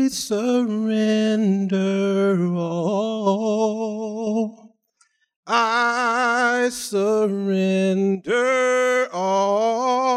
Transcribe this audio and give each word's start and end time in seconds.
I 0.00 0.08
surrender 0.08 1.76
all. 2.56 4.00
I 5.46 6.70
surrender 6.72 8.38
all, 9.12 10.08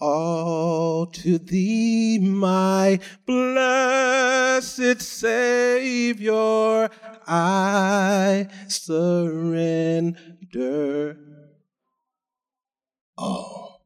all 0.00 1.06
to 1.08 1.36
thee, 1.36 2.18
my 2.20 2.98
blessed 3.26 5.02
Savior. 5.02 6.88
I 7.26 8.48
surrender 8.66 10.16
all. 13.18 13.84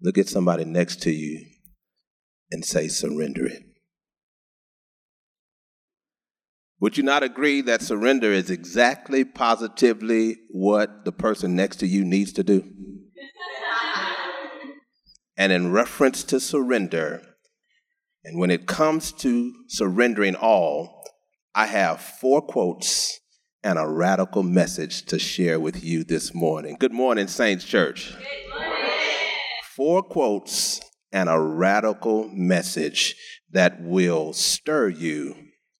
Look 0.00 0.16
at 0.16 0.28
somebody 0.28 0.64
next 0.64 1.02
to 1.02 1.10
you 1.10 1.49
and 2.50 2.64
say, 2.64 2.88
surrender 2.88 3.46
it. 3.46 3.62
Would 6.80 6.96
you 6.96 7.02
not 7.02 7.22
agree 7.22 7.60
that 7.62 7.82
surrender 7.82 8.32
is 8.32 8.50
exactly 8.50 9.24
positively 9.24 10.38
what 10.50 11.04
the 11.04 11.12
person 11.12 11.54
next 11.54 11.76
to 11.80 11.86
you 11.86 12.04
needs 12.04 12.32
to 12.32 12.42
do? 12.42 12.64
and 15.36 15.52
in 15.52 15.72
reference 15.72 16.24
to 16.24 16.40
surrender, 16.40 17.22
and 18.24 18.40
when 18.40 18.50
it 18.50 18.66
comes 18.66 19.12
to 19.12 19.52
surrendering 19.68 20.34
all, 20.34 21.04
I 21.54 21.66
have 21.66 22.00
four 22.00 22.40
quotes 22.40 23.20
and 23.62 23.78
a 23.78 23.86
radical 23.86 24.42
message 24.42 25.04
to 25.06 25.18
share 25.18 25.60
with 25.60 25.84
you 25.84 26.02
this 26.02 26.34
morning. 26.34 26.76
Good 26.80 26.94
morning, 26.94 27.28
Saints 27.28 27.64
Church. 27.64 28.14
Four 29.76 30.02
quotes 30.02 30.80
and 31.12 31.28
a 31.28 31.40
radical 31.40 32.28
message 32.32 33.16
that 33.50 33.80
will 33.80 34.32
stir 34.32 34.88
you 34.88 35.34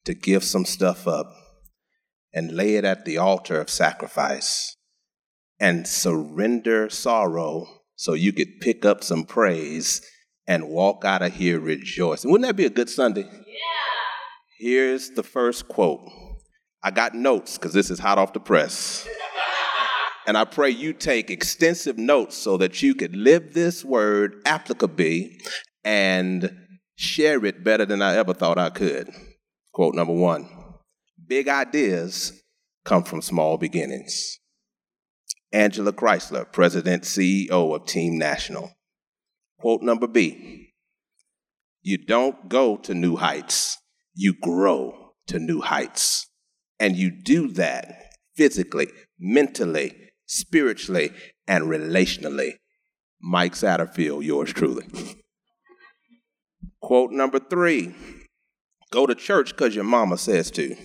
to 0.04 0.14
give 0.14 0.42
some 0.42 0.64
stuff 0.64 1.06
up 1.06 1.32
and 2.32 2.52
lay 2.52 2.77
it 2.77 2.84
at 2.84 3.04
the 3.04 3.18
altar 3.18 3.60
of 3.60 3.70
sacrifice 3.70 4.77
and 5.58 5.86
surrender 5.86 6.88
sorrow 6.88 7.66
so 7.94 8.14
you 8.14 8.32
could 8.32 8.60
pick 8.60 8.84
up 8.84 9.04
some 9.04 9.24
praise 9.24 10.00
and 10.46 10.69
walk 10.69 11.04
out 11.04 11.22
of 11.22 11.34
here 11.34 11.60
rejoicing. 11.60 12.30
Wouldn't 12.30 12.48
that 12.48 12.56
be 12.56 12.66
a 12.66 12.70
good 12.70 12.88
Sunday? 12.88 13.22
Yeah. 13.22 13.70
Here's 14.58 15.10
the 15.10 15.22
first 15.22 15.69
quote. 15.69 16.00
I 16.82 16.91
got 16.91 17.14
notes 17.14 17.58
because 17.58 17.74
this 17.74 17.91
is 17.91 17.98
hot 17.98 18.19
off 18.19 18.32
the 18.32 18.41
press. 18.41 19.06
And 20.30 20.38
I 20.38 20.44
pray 20.44 20.70
you 20.70 20.92
take 20.92 21.28
extensive 21.28 21.98
notes 21.98 22.36
so 22.36 22.56
that 22.58 22.84
you 22.84 22.94
could 22.94 23.16
live 23.16 23.52
this 23.52 23.84
word 23.84 24.44
applicably 24.44 25.32
and 25.82 26.56
share 26.94 27.44
it 27.44 27.64
better 27.64 27.84
than 27.84 28.00
I 28.00 28.14
ever 28.14 28.32
thought 28.32 28.56
I 28.56 28.70
could. 28.70 29.10
Quote 29.72 29.96
number 29.96 30.12
one 30.12 30.48
Big 31.26 31.48
ideas 31.48 32.44
come 32.84 33.02
from 33.02 33.22
small 33.22 33.58
beginnings. 33.58 34.38
Angela 35.52 35.92
Chrysler, 35.92 36.44
President 36.52 37.02
CEO 37.02 37.74
of 37.74 37.86
Team 37.86 38.16
National. 38.16 38.70
Quote 39.58 39.82
number 39.82 40.06
B 40.06 40.74
You 41.82 41.98
don't 41.98 42.48
go 42.48 42.76
to 42.76 42.94
new 42.94 43.16
heights, 43.16 43.78
you 44.14 44.36
grow 44.40 45.14
to 45.26 45.40
new 45.40 45.60
heights. 45.60 46.28
And 46.78 46.94
you 46.94 47.10
do 47.10 47.48
that 47.48 48.14
physically, 48.36 48.86
mentally, 49.18 50.09
spiritually, 50.30 51.10
and 51.48 51.64
relationally. 51.64 52.52
Mike 53.20 53.54
Satterfield, 53.54 54.24
yours 54.24 54.52
truly. 54.52 54.86
Quote 56.80 57.10
number 57.10 57.40
three 57.40 57.94
Go 58.92 59.06
to 59.06 59.14
church 59.14 59.50
because 59.50 59.74
your 59.74 59.84
mama 59.84 60.16
says 60.16 60.50
to. 60.52 60.76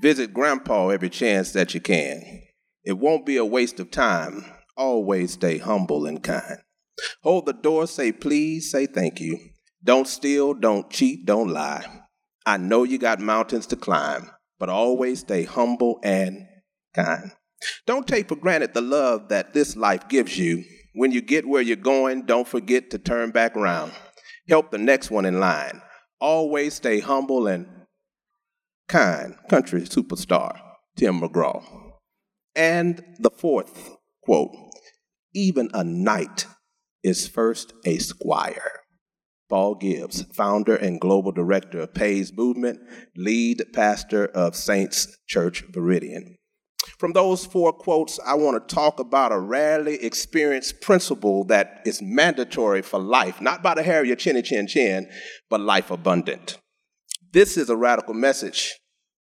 Visit 0.00 0.32
grandpa 0.32 0.88
every 0.88 1.08
chance 1.08 1.52
that 1.52 1.74
you 1.74 1.80
can. 1.80 2.42
It 2.84 2.98
won't 2.98 3.26
be 3.26 3.36
a 3.36 3.44
waste 3.44 3.80
of 3.80 3.90
time. 3.90 4.44
Always 4.76 5.32
stay 5.32 5.58
humble 5.58 6.06
and 6.06 6.22
kind. 6.22 6.58
Hold 7.22 7.46
the 7.46 7.52
door, 7.52 7.86
say 7.86 8.12
please, 8.12 8.70
say 8.70 8.86
thank 8.86 9.20
you. 9.20 9.38
Don't 9.82 10.06
steal, 10.06 10.54
don't 10.54 10.90
cheat, 10.90 11.26
don't 11.26 11.48
lie. 11.48 11.84
I 12.46 12.56
know 12.58 12.84
you 12.84 12.98
got 12.98 13.20
mountains 13.20 13.66
to 13.68 13.76
climb, 13.76 14.30
but 14.58 14.68
always 14.68 15.20
stay 15.20 15.44
humble 15.44 16.00
and 16.02 16.46
kind. 16.94 17.32
Don't 17.86 18.06
take 18.06 18.28
for 18.28 18.36
granted 18.36 18.74
the 18.74 18.80
love 18.80 19.28
that 19.28 19.52
this 19.52 19.76
life 19.76 20.08
gives 20.08 20.38
you. 20.38 20.64
When 20.94 21.12
you 21.12 21.20
get 21.22 21.48
where 21.48 21.62
you're 21.62 21.76
going, 21.76 22.26
don't 22.26 22.46
forget 22.46 22.90
to 22.90 22.98
turn 22.98 23.30
back 23.30 23.56
around. 23.56 23.92
Help 24.48 24.70
the 24.70 24.78
next 24.78 25.10
one 25.10 25.24
in 25.24 25.40
line 25.40 25.80
always 26.22 26.74
stay 26.74 27.00
humble 27.00 27.46
and 27.48 27.66
kind. 28.88 29.34
Country 29.50 29.82
superstar, 29.82 30.58
Tim 30.96 31.20
McGraw. 31.20 31.62
And 32.54 33.04
the 33.18 33.30
fourth 33.30 33.96
quote 34.22 34.54
even 35.34 35.70
a 35.74 35.82
knight 35.82 36.46
is 37.02 37.26
first 37.26 37.72
a 37.84 37.98
squire. 37.98 38.70
Paul 39.48 39.74
Gibbs, 39.74 40.24
founder 40.34 40.76
and 40.76 41.00
global 41.00 41.32
director 41.32 41.80
of 41.80 41.94
Pais 41.94 42.32
Movement, 42.32 42.80
lead 43.16 43.64
pastor 43.72 44.26
of 44.26 44.54
Saints 44.54 45.18
Church 45.26 45.64
Veridian. 45.72 46.36
From 46.98 47.12
those 47.12 47.46
four 47.46 47.72
quotes, 47.72 48.18
I 48.26 48.34
want 48.34 48.68
to 48.68 48.74
talk 48.74 48.98
about 48.98 49.32
a 49.32 49.38
rarely 49.38 50.02
experienced 50.02 50.80
principle 50.80 51.44
that 51.44 51.80
is 51.84 52.02
mandatory 52.02 52.82
for 52.82 52.98
life, 52.98 53.40
not 53.40 53.62
by 53.62 53.74
the 53.74 53.82
hair 53.82 54.00
of 54.00 54.06
your 54.06 54.16
chinny 54.16 54.42
chin 54.42 54.66
chin, 54.66 55.08
but 55.48 55.60
life 55.60 55.90
abundant. 55.90 56.58
This 57.32 57.56
is 57.56 57.70
a 57.70 57.76
radical 57.76 58.14
message 58.14 58.72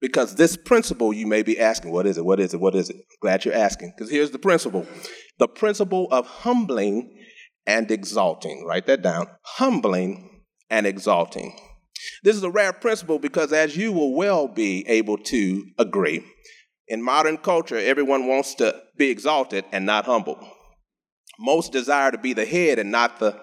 because 0.00 0.34
this 0.34 0.56
principle 0.56 1.12
you 1.12 1.26
may 1.26 1.42
be 1.42 1.58
asking, 1.58 1.92
what 1.92 2.06
is 2.06 2.18
it? 2.18 2.24
What 2.24 2.40
is 2.40 2.52
it? 2.54 2.60
What 2.60 2.74
is 2.74 2.90
it? 2.90 2.96
Glad 3.20 3.44
you're 3.44 3.54
asking 3.54 3.94
because 3.96 4.10
here's 4.10 4.30
the 4.30 4.38
principle 4.38 4.86
the 5.38 5.48
principle 5.48 6.08
of 6.10 6.26
humbling 6.26 7.18
and 7.66 7.90
exalting. 7.90 8.64
Write 8.66 8.86
that 8.86 9.02
down 9.02 9.26
humbling 9.42 10.42
and 10.70 10.86
exalting. 10.86 11.56
This 12.22 12.36
is 12.36 12.42
a 12.42 12.50
rare 12.50 12.72
principle 12.72 13.18
because, 13.18 13.52
as 13.52 13.76
you 13.76 13.92
will 13.92 14.14
well 14.14 14.48
be 14.48 14.86
able 14.88 15.18
to 15.18 15.64
agree, 15.78 16.24
in 16.88 17.02
modern 17.02 17.38
culture, 17.38 17.78
everyone 17.78 18.26
wants 18.26 18.54
to 18.56 18.82
be 18.96 19.10
exalted 19.10 19.64
and 19.72 19.86
not 19.86 20.04
humble. 20.04 20.38
Most 21.38 21.72
desire 21.72 22.10
to 22.10 22.18
be 22.18 22.32
the 22.32 22.44
head 22.44 22.78
and 22.78 22.90
not 22.90 23.18
the 23.18 23.38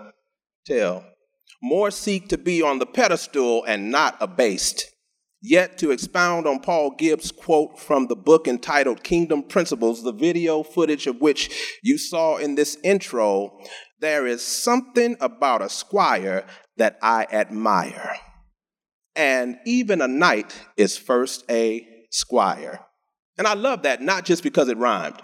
tail. 0.66 1.04
More 1.62 1.92
seek 1.92 2.30
to 2.30 2.38
be 2.38 2.62
on 2.62 2.80
the 2.80 2.86
pedestal 2.86 3.64
and 3.66 3.92
not 3.92 4.18
abased. 4.20 4.86
Yet, 5.44 5.80
to 5.80 5.90
expound 5.90 6.46
on 6.46 6.60
Paul 6.60 6.92
Gibbs' 6.98 7.32
quote 7.32 7.80
from 7.80 8.08
the 8.08 8.16
book 8.16 8.48
entitled 8.48 9.04
Kingdom 9.04 9.42
Principles, 9.42 10.04
the 10.04 10.12
video 10.14 10.62
footage 10.62 11.08
of 11.08 11.20
which 11.20 11.80
you 11.82 11.98
saw 11.98 12.38
in 12.38 12.54
this 12.54 12.78
intro, 12.84 13.58
there 14.00 14.28
is 14.28 14.44
something 14.44 15.18
about 15.20 15.64
a 15.64 15.70
squire 15.70 16.46
that 16.78 17.00
I 17.02 17.26
admire. 17.32 18.18
And 19.16 19.58
even 19.66 20.02
a 20.02 20.08
knight 20.08 20.54
is 20.78 20.96
first 20.96 21.44
a 21.50 21.88
squire. 22.12 22.86
And 23.38 23.48
I 23.48 23.54
love 23.54 23.84
that 23.84 24.02
not 24.02 24.26
just 24.26 24.44
because 24.44 24.70
it 24.70 24.78
rhymed. 24.78 25.22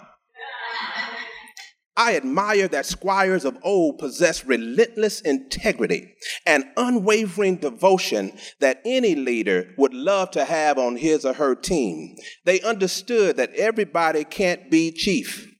I 1.98 2.14
admire 2.14 2.68
that 2.68 2.86
squires 2.86 3.44
of 3.44 3.58
old 3.64 3.98
possessed 3.98 4.44
relentless 4.44 5.20
integrity 5.20 6.14
and 6.46 6.64
unwavering 6.76 7.56
devotion 7.56 8.38
that 8.60 8.80
any 8.84 9.16
leader 9.16 9.74
would 9.76 9.92
love 9.92 10.30
to 10.30 10.44
have 10.44 10.78
on 10.78 10.94
his 10.94 11.24
or 11.24 11.32
her 11.32 11.56
team. 11.56 12.14
They 12.44 12.60
understood 12.60 13.36
that 13.36 13.52
everybody 13.54 14.22
can't 14.22 14.70
be 14.70 14.92
chief, 14.92 15.52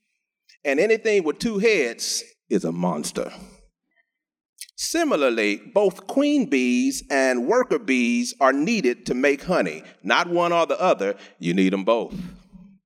and 0.63 0.79
anything 0.79 1.25
with 1.25 1.39
two 1.39 1.59
heads 1.59 2.23
is 2.49 2.63
a 2.63 2.71
monster. 2.71 3.33
Similarly, 4.77 5.61
both 5.73 6.07
queen 6.07 6.49
bees 6.49 7.03
and 7.11 7.47
worker 7.47 7.79
bees 7.79 8.33
are 8.39 8.53
needed 8.53 9.05
to 9.07 9.13
make 9.13 9.43
honey, 9.43 9.83
not 10.03 10.29
one 10.29 10.53
or 10.53 10.65
the 10.65 10.79
other, 10.79 11.15
you 11.37 11.53
need 11.53 11.73
them 11.73 11.83
both. 11.83 12.15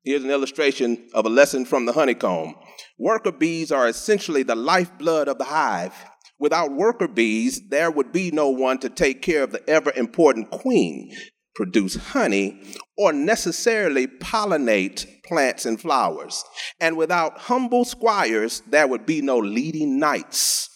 Here's 0.04 0.26
an 0.26 0.32
illustration 0.32 1.08
of 1.14 1.26
a 1.26 1.30
lesson 1.30 1.64
from 1.64 1.86
the 1.86 1.94
honeycomb. 1.94 2.56
Worker 3.00 3.32
bees 3.32 3.72
are 3.72 3.88
essentially 3.88 4.44
the 4.44 4.56
lifeblood 4.56 5.30
of 5.30 5.38
the 5.38 5.46
hive. 5.46 5.94
Without 6.38 6.74
worker 6.74 7.08
bees, 7.08 7.70
there 7.70 7.90
would 7.90 8.12
be 8.12 8.30
no 8.30 8.50
one 8.50 8.80
to 8.80 8.90
take 8.90 9.22
care 9.22 9.44
of 9.44 9.54
the 9.54 9.70
ever 9.70 9.94
important 9.96 10.52
queen, 10.52 11.10
produce 11.56 11.96
honey, 11.96 12.62
or 12.98 13.14
necessarily 13.14 14.08
pollinate 14.08 15.06
plants 15.24 15.66
and 15.66 15.80
flowers. 15.80 16.44
And 16.82 16.98
without 16.98 17.38
humble 17.38 17.86
squires, 17.86 18.62
there 18.68 18.88
would 18.88 19.06
be 19.06 19.22
no 19.22 19.38
leading 19.38 20.00
knights 20.00 20.68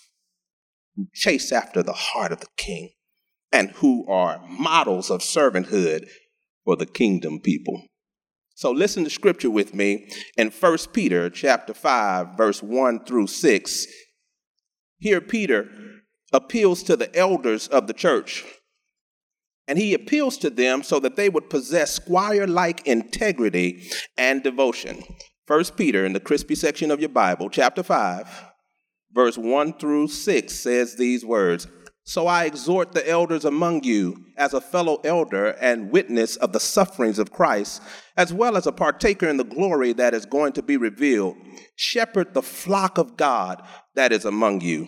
who 0.96 1.08
chase 1.14 1.52
after 1.52 1.84
the 1.84 1.92
heart 1.92 2.32
of 2.32 2.40
the 2.40 2.48
king 2.56 2.92
and 3.52 3.72
who 3.72 4.08
are 4.10 4.42
models 4.48 5.12
of 5.12 5.20
servanthood 5.20 6.08
for 6.64 6.78
the 6.78 6.86
kingdom 6.86 7.42
people. 7.42 7.87
So 8.58 8.72
listen 8.72 9.04
to 9.04 9.10
scripture 9.12 9.52
with 9.52 9.76
me 9.76 10.10
in 10.36 10.50
1 10.50 10.78
Peter 10.92 11.30
chapter 11.30 11.76
5 11.76 12.36
verse 12.36 12.64
1 12.64 13.06
through 13.06 13.28
6. 13.28 13.88
Here 14.98 15.22
Peter 15.22 15.70
appeals 16.34 16.82
to 16.84 16.96
the 16.96 17.16
elders 17.16 17.68
of 17.68 17.86
the 17.86 17.94
church. 17.94 18.44
And 19.68 19.78
he 19.78 19.94
appeals 19.94 20.40
to 20.40 20.50
them 20.50 20.82
so 20.82 21.00
that 21.02 21.16
they 21.16 21.30
would 21.30 21.52
possess 21.52 21.94
squire 21.94 22.48
like 22.48 22.88
integrity 22.88 23.92
and 24.18 24.42
devotion. 24.42 25.04
First 25.46 25.78
Peter, 25.78 26.04
in 26.04 26.14
the 26.14 26.20
crispy 26.20 26.56
section 26.56 26.90
of 26.90 27.00
your 27.00 27.10
Bible, 27.10 27.52
chapter 27.52 27.84
5, 27.84 28.44
verse 29.14 29.38
1 29.38 29.74
through 29.74 30.08
6, 30.08 30.52
says 30.52 30.96
these 30.96 31.24
words 31.24 31.68
so 32.08 32.26
I 32.26 32.46
exhort 32.46 32.94
the 32.94 33.06
elders 33.06 33.44
among 33.44 33.84
you, 33.84 34.24
as 34.38 34.54
a 34.54 34.62
fellow 34.62 35.02
elder 35.04 35.48
and 35.60 35.92
witness 35.92 36.38
of 36.38 36.54
the 36.54 36.60
sufferings 36.60 37.20
of 37.20 37.34
Christ, 37.34 37.82
as 38.16 38.32
well 38.32 38.56
as 38.56 38.66
a 38.66 38.72
partaker 38.72 39.28
in 39.28 39.36
the 39.36 39.44
glory 39.44 39.92
that 39.92 40.14
is 40.14 40.26
going 40.26 40.54
to 40.54 40.64
be 40.64 40.78
revealed. 40.78 41.36
Shepherd 41.76 42.34
the 42.34 42.42
flock 42.42 42.98
of 42.98 43.18
God 43.18 43.62
that 43.96 44.14
is 44.14 44.24
among 44.24 44.62
you, 44.62 44.88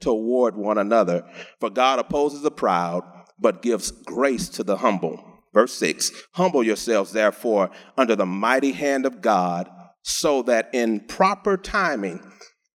toward 0.00 0.56
one 0.56 0.78
another. 0.78 1.24
For 1.60 1.70
God 1.70 1.98
opposes 1.98 2.42
the 2.42 2.50
proud, 2.50 3.02
but 3.38 3.62
gives 3.62 3.90
grace 3.90 4.48
to 4.50 4.64
the 4.64 4.78
humble. 4.78 5.24
Verse 5.52 5.74
6 5.74 6.12
Humble 6.32 6.62
yourselves, 6.62 7.12
therefore, 7.12 7.70
under 7.96 8.16
the 8.16 8.26
mighty 8.26 8.72
hand 8.72 9.06
of 9.06 9.20
God, 9.20 9.68
so 10.02 10.42
that 10.42 10.70
in 10.72 11.00
proper 11.00 11.56
timing 11.56 12.20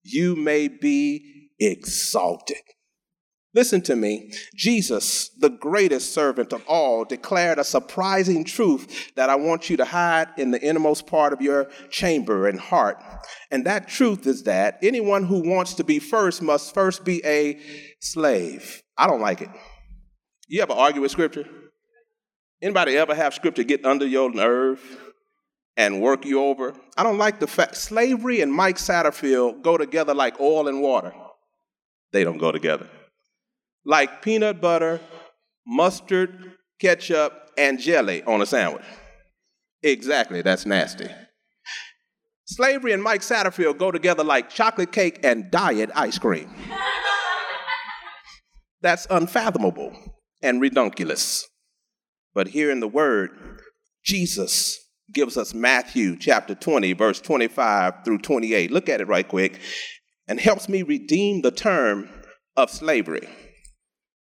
you 0.04 0.36
may 0.36 0.68
be 0.68 1.50
exalted. 1.60 2.58
Listen 3.56 3.80
to 3.84 3.96
me. 3.96 4.34
Jesus, 4.54 5.30
the 5.30 5.50
greatest 5.50 6.14
servant 6.14 6.52
of 6.52 6.62
all, 6.68 7.06
declared 7.06 7.58
a 7.58 7.64
surprising 7.64 8.44
truth 8.44 9.14
that 9.16 9.30
I 9.30 9.36
want 9.36 9.70
you 9.70 9.78
to 9.78 9.86
hide 9.86 10.28
in 10.38 10.52
the 10.52 10.62
innermost 10.62 11.08
part 11.08 11.32
of 11.32 11.42
your 11.42 11.70
chamber 11.90 12.50
and 12.50 12.60
heart. 12.60 13.02
And 13.50 13.66
that 13.66 13.88
truth 13.88 14.28
is 14.28 14.44
that 14.44 14.78
anyone 14.84 15.24
who 15.24 15.50
wants 15.50 15.74
to 15.76 15.86
be 15.86 16.00
first 16.00 16.42
must 16.42 16.74
first 16.74 17.06
be 17.06 17.26
a 17.26 17.58
slave. 18.02 18.84
I 18.98 19.08
don't 19.08 19.22
like 19.22 19.40
it. 19.40 19.50
You 20.50 20.62
ever 20.62 20.74
argue 20.74 21.02
with 21.02 21.12
scripture? 21.12 21.48
Anybody 22.62 22.98
ever 22.98 23.16
have 23.16 23.34
scripture 23.34 23.64
get 23.64 23.86
under 23.86 24.06
your 24.06 24.34
nerve 24.34 24.82
and 25.78 26.02
work 26.02 26.26
you 26.26 26.42
over? 26.42 26.74
I 26.98 27.04
don't 27.04 27.18
like 27.18 27.40
the 27.40 27.48
fact 27.48 27.78
slavery 27.78 28.42
and 28.42 28.52
Mike 28.52 28.78
Satterfield 28.78 29.62
go 29.62 29.78
together 29.78 30.14
like 30.14 30.42
oil 30.42 30.68
and 30.68 30.82
water. 30.82 31.14
They 32.12 32.26
don't 32.26 32.38
go 32.38 32.52
together 32.52 32.90
like 33.86 34.22
peanut 34.22 34.60
butter, 34.60 35.00
mustard, 35.66 36.54
ketchup, 36.80 37.52
and 37.58 37.80
jelly 37.80 38.24
on 38.24 38.42
a 38.42 38.46
sandwich. 38.46 38.84
Exactly, 39.84 40.42
that's 40.42 40.66
nasty. 40.66 41.10
Slavery 42.46 42.92
and 42.92 43.02
Mike 43.02 43.22
Satterfield 43.22 43.78
go 43.78 43.92
together 43.92 44.24
like 44.24 44.50
chocolate 44.50 44.92
cake 44.92 45.20
and 45.24 45.50
diet 45.50 45.90
ice 45.96 46.20
cream. 46.20 46.50
That's 48.82 49.08
unfathomable 49.10 49.96
and 50.44 50.62
redunculous. 50.62 51.48
But 52.36 52.50
here 52.50 52.70
in 52.70 52.82
the 52.82 52.88
Word, 52.88 53.32
Jesus 54.04 54.80
gives 55.12 55.38
us 55.38 55.54
Matthew 55.54 56.18
chapter 56.18 56.54
20, 56.54 56.94
verse 56.94 57.20
25 57.20 58.04
through 58.04 58.20
28. 58.20 58.72
Look 58.72 58.90
at 58.90 59.02
it 59.02 59.08
right 59.08 59.28
quick 59.28 59.60
and 60.28 60.40
helps 60.40 60.70
me 60.70 60.84
redeem 60.84 61.42
the 61.42 61.52
term 61.52 62.10
of 62.56 62.70
slavery. 62.70 63.28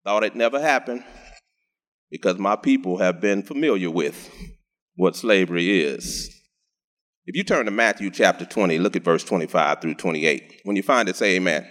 Thought 0.05 0.25
it 0.25 0.37
never 0.37 0.61
happened 0.61 1.03
because 2.11 2.39
my 2.39 2.57
people 2.57 2.99
have 2.99 3.21
been 3.21 3.43
familiar 3.43 3.91
with 3.91 4.31
what 4.97 5.17
slavery 5.17 5.81
is. 5.83 6.31
If 7.27 7.35
you 7.35 7.43
turn 7.43 7.65
to 7.65 7.71
Matthew 7.71 8.11
chapter 8.11 8.45
20, 8.45 8.79
look 8.79 8.97
at 8.97 9.03
verse 9.03 9.25
25 9.25 9.81
through 9.81 9.95
28. 9.95 10.61
When 10.65 10.77
you 10.77 10.83
find 10.83 11.09
it, 11.09 11.17
say 11.17 11.37
amen. 11.37 11.67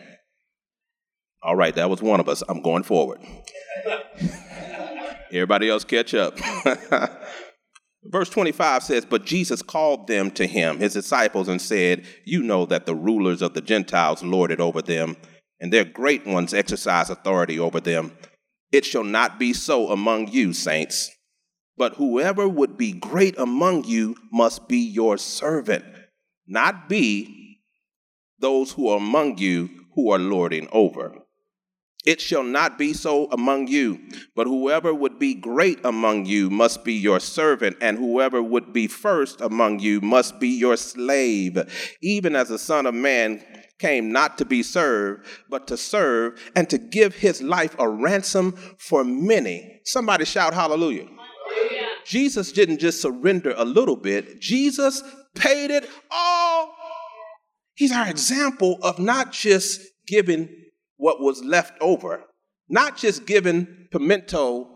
All 1.44 1.56
right, 1.56 1.76
that 1.76 1.90
was 1.90 2.02
one 2.02 2.20
of 2.20 2.28
us. 2.28 2.42
I'm 2.50 2.64
going 2.64 2.84
forward. 2.84 3.20
Everybody 5.32 5.70
else 5.70 5.84
catch 5.84 6.14
up. 6.14 6.38
Verse 8.06 8.30
25 8.30 8.84
says, 8.84 9.06
But 9.06 9.26
Jesus 9.26 9.62
called 9.62 10.08
them 10.08 10.30
to 10.32 10.46
him, 10.46 10.78
his 10.78 10.94
disciples, 10.94 11.48
and 11.48 11.62
said, 11.62 12.06
You 12.26 12.44
know 12.44 12.66
that 12.66 12.86
the 12.86 12.96
rulers 12.96 13.42
of 13.42 13.54
the 13.54 13.62
Gentiles 13.62 14.24
lord 14.24 14.52
it 14.52 14.60
over 14.60 14.82
them 14.82 15.16
and 15.63 15.71
their 15.71 15.86
great 15.86 16.27
ones 16.27 16.54
exercise 16.54 17.10
authority 17.10 17.57
over 17.57 17.80
them. 17.80 18.12
It 18.74 18.83
shall 18.83 19.06
not 19.06 19.39
be 19.39 19.54
so 19.54 19.92
among 19.92 20.27
you, 20.27 20.51
saints. 20.51 21.10
But 21.77 21.95
whoever 21.95 22.50
would 22.50 22.77
be 22.77 22.92
great 22.92 23.39
among 23.39 23.86
you 23.86 24.18
must 24.30 24.68
be 24.68 24.80
your 24.80 25.18
servant, 25.18 25.86
not 26.45 26.89
be 26.89 27.62
those 28.39 28.74
who 28.74 28.89
are 28.89 28.98
among 28.98 29.38
you 29.38 29.69
who 29.95 30.12
are 30.12 30.19
lording 30.19 30.68
over. 30.74 31.18
It 32.06 32.19
shall 32.19 32.44
not 32.44 32.77
be 32.77 32.92
so 32.92 33.27
among 33.31 33.68
you, 33.68 34.01
but 34.36 34.48
whoever 34.48 34.94
would 34.94 35.18
be 35.18 35.33
great 35.33 35.80
among 35.86 36.25
you 36.25 36.50
must 36.50 36.83
be 36.83 36.94
your 36.94 37.21
servant, 37.21 37.77
and 37.80 37.98
whoever 37.98 38.44
would 38.44 38.74
be 38.74 38.88
first 38.88 39.39
among 39.39 39.80
you 39.80 40.01
must 40.01 40.42
be 40.42 40.50
your 40.50 40.75
slave, 40.75 41.57
even 42.01 42.36
as 42.36 42.50
the 42.50 42.60
Son 42.60 42.86
of 42.86 42.94
Man 42.94 43.42
came 43.80 44.12
not 44.12 44.38
to 44.38 44.46
be 44.46 44.64
served, 44.64 45.25
but 45.50 45.68
to 45.68 45.78
serve 45.78 46.40
and 46.56 46.70
to 46.70 46.78
give 46.78 47.16
his 47.16 47.42
life 47.42 47.75
a 47.80 47.90
ransom 47.90 48.54
for 48.78 49.04
many. 49.04 49.81
Somebody 49.86 50.25
shout 50.25 50.54
hallelujah. 50.54 51.06
hallelujah. 51.06 51.88
Jesus 52.06 52.52
didn't 52.52 52.80
just 52.80 53.02
surrender 53.02 53.54
a 53.58 53.66
little 53.66 53.96
bit, 53.96 54.40
Jesus 54.40 55.04
paid 55.36 55.72
it 55.72 55.90
all. 56.12 56.74
He's 57.75 57.92
our 57.92 58.08
example 58.08 58.78
of 58.84 59.00
not 59.00 59.31
just 59.31 59.81
giving 60.08 60.50
what 60.98 61.20
was 61.20 61.44
left 61.44 61.74
over, 61.81 62.24
not 62.70 62.98
just 62.98 63.25
giving 63.25 63.88
pimento 63.92 64.70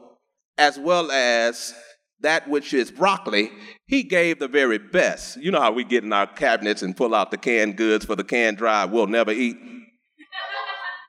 as 0.57 0.79
well 0.79 1.11
as 1.11 1.73
that 2.21 2.47
which 2.49 2.73
is 2.73 2.91
broccoli, 2.91 3.51
he 3.85 4.03
gave 4.03 4.39
the 4.39 4.47
very 4.47 4.77
best. 4.77 5.37
You 5.37 5.51
know 5.51 5.61
how 5.61 5.71
we 5.71 5.83
get 5.83 6.03
in 6.03 6.13
our 6.13 6.27
cabinets 6.27 6.81
and 6.81 6.95
pull 6.95 7.13
out 7.13 7.31
the 7.31 7.37
canned 7.37 7.77
goods 7.77 8.05
for 8.05 8.15
the 8.15 8.23
canned 8.23 8.57
dry 8.57 8.85
we'll 8.85 9.07
never 9.07 9.31
eat? 9.31 9.57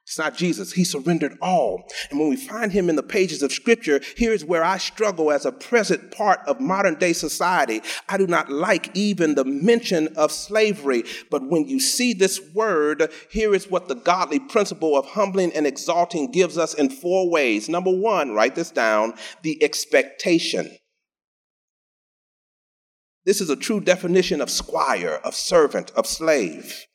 It's 0.09 0.17
not 0.17 0.35
Jesus. 0.35 0.73
He 0.73 0.85
surrendered 0.85 1.37
all. 1.43 1.85
And 2.11 2.19
when 2.19 2.31
we 2.31 2.37
find 2.37 2.73
him 2.73 2.89
in 2.89 2.97
the 2.97 3.03
pages 3.03 3.43
of 3.43 3.53
Scripture, 3.53 4.01
here's 4.17 4.43
where 4.43 4.65
I 4.65 4.79
struggle 4.79 5.31
as 5.31 5.45
a 5.45 5.53
present 5.53 6.13
part 6.13 6.41
of 6.47 6.61
modern 6.61 6.95
day 6.95 7.13
society. 7.13 7.83
I 8.09 8.17
do 8.17 8.27
not 8.27 8.51
like 8.51 8.91
even 8.97 9.35
the 9.35 9.45
mention 9.45 10.09
of 10.17 10.33
slavery. 10.33 11.05
But 11.31 11.51
when 11.51 11.69
you 11.69 11.79
see 11.79 12.15
this 12.15 12.41
word, 12.55 13.13
here 13.31 13.55
is 13.55 13.71
what 13.71 13.89
the 13.89 13.97
godly 13.97 14.41
principle 14.41 14.97
of 14.97 15.05
humbling 15.05 15.53
and 15.53 15.67
exalting 15.67 16.33
gives 16.33 16.57
us 16.57 16.73
in 16.73 16.89
four 16.89 17.31
ways. 17.31 17.69
Number 17.69 17.95
one, 17.95 18.31
write 18.31 18.55
this 18.55 18.71
down 18.71 19.13
the 19.43 19.63
expectation. 19.63 20.75
This 23.29 23.43
is 23.43 23.51
a 23.51 23.57
true 23.57 23.81
definition 23.81 24.41
of 24.41 24.49
squire, 24.49 25.21
of 25.23 25.35
servant, 25.35 25.91
of 25.91 26.07
slave. 26.07 26.87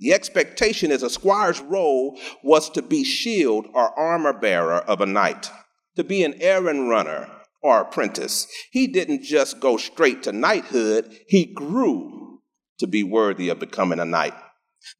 The 0.00 0.14
expectation 0.14 0.90
is 0.90 1.02
a 1.02 1.10
squire's 1.10 1.60
role 1.60 2.18
was 2.42 2.70
to 2.70 2.80
be 2.80 3.04
shield 3.04 3.66
or 3.74 3.90
armor 3.98 4.32
bearer 4.32 4.78
of 4.78 5.02
a 5.02 5.06
knight, 5.06 5.50
to 5.96 6.02
be 6.02 6.24
an 6.24 6.40
errand 6.40 6.88
runner 6.88 7.28
or 7.62 7.82
apprentice. 7.82 8.46
He 8.70 8.86
didn't 8.86 9.22
just 9.22 9.60
go 9.60 9.76
straight 9.76 10.22
to 10.22 10.32
knighthood, 10.32 11.14
he 11.28 11.44
grew 11.44 12.38
to 12.78 12.86
be 12.86 13.02
worthy 13.02 13.50
of 13.50 13.58
becoming 13.58 14.00
a 14.00 14.06
knight. 14.06 14.32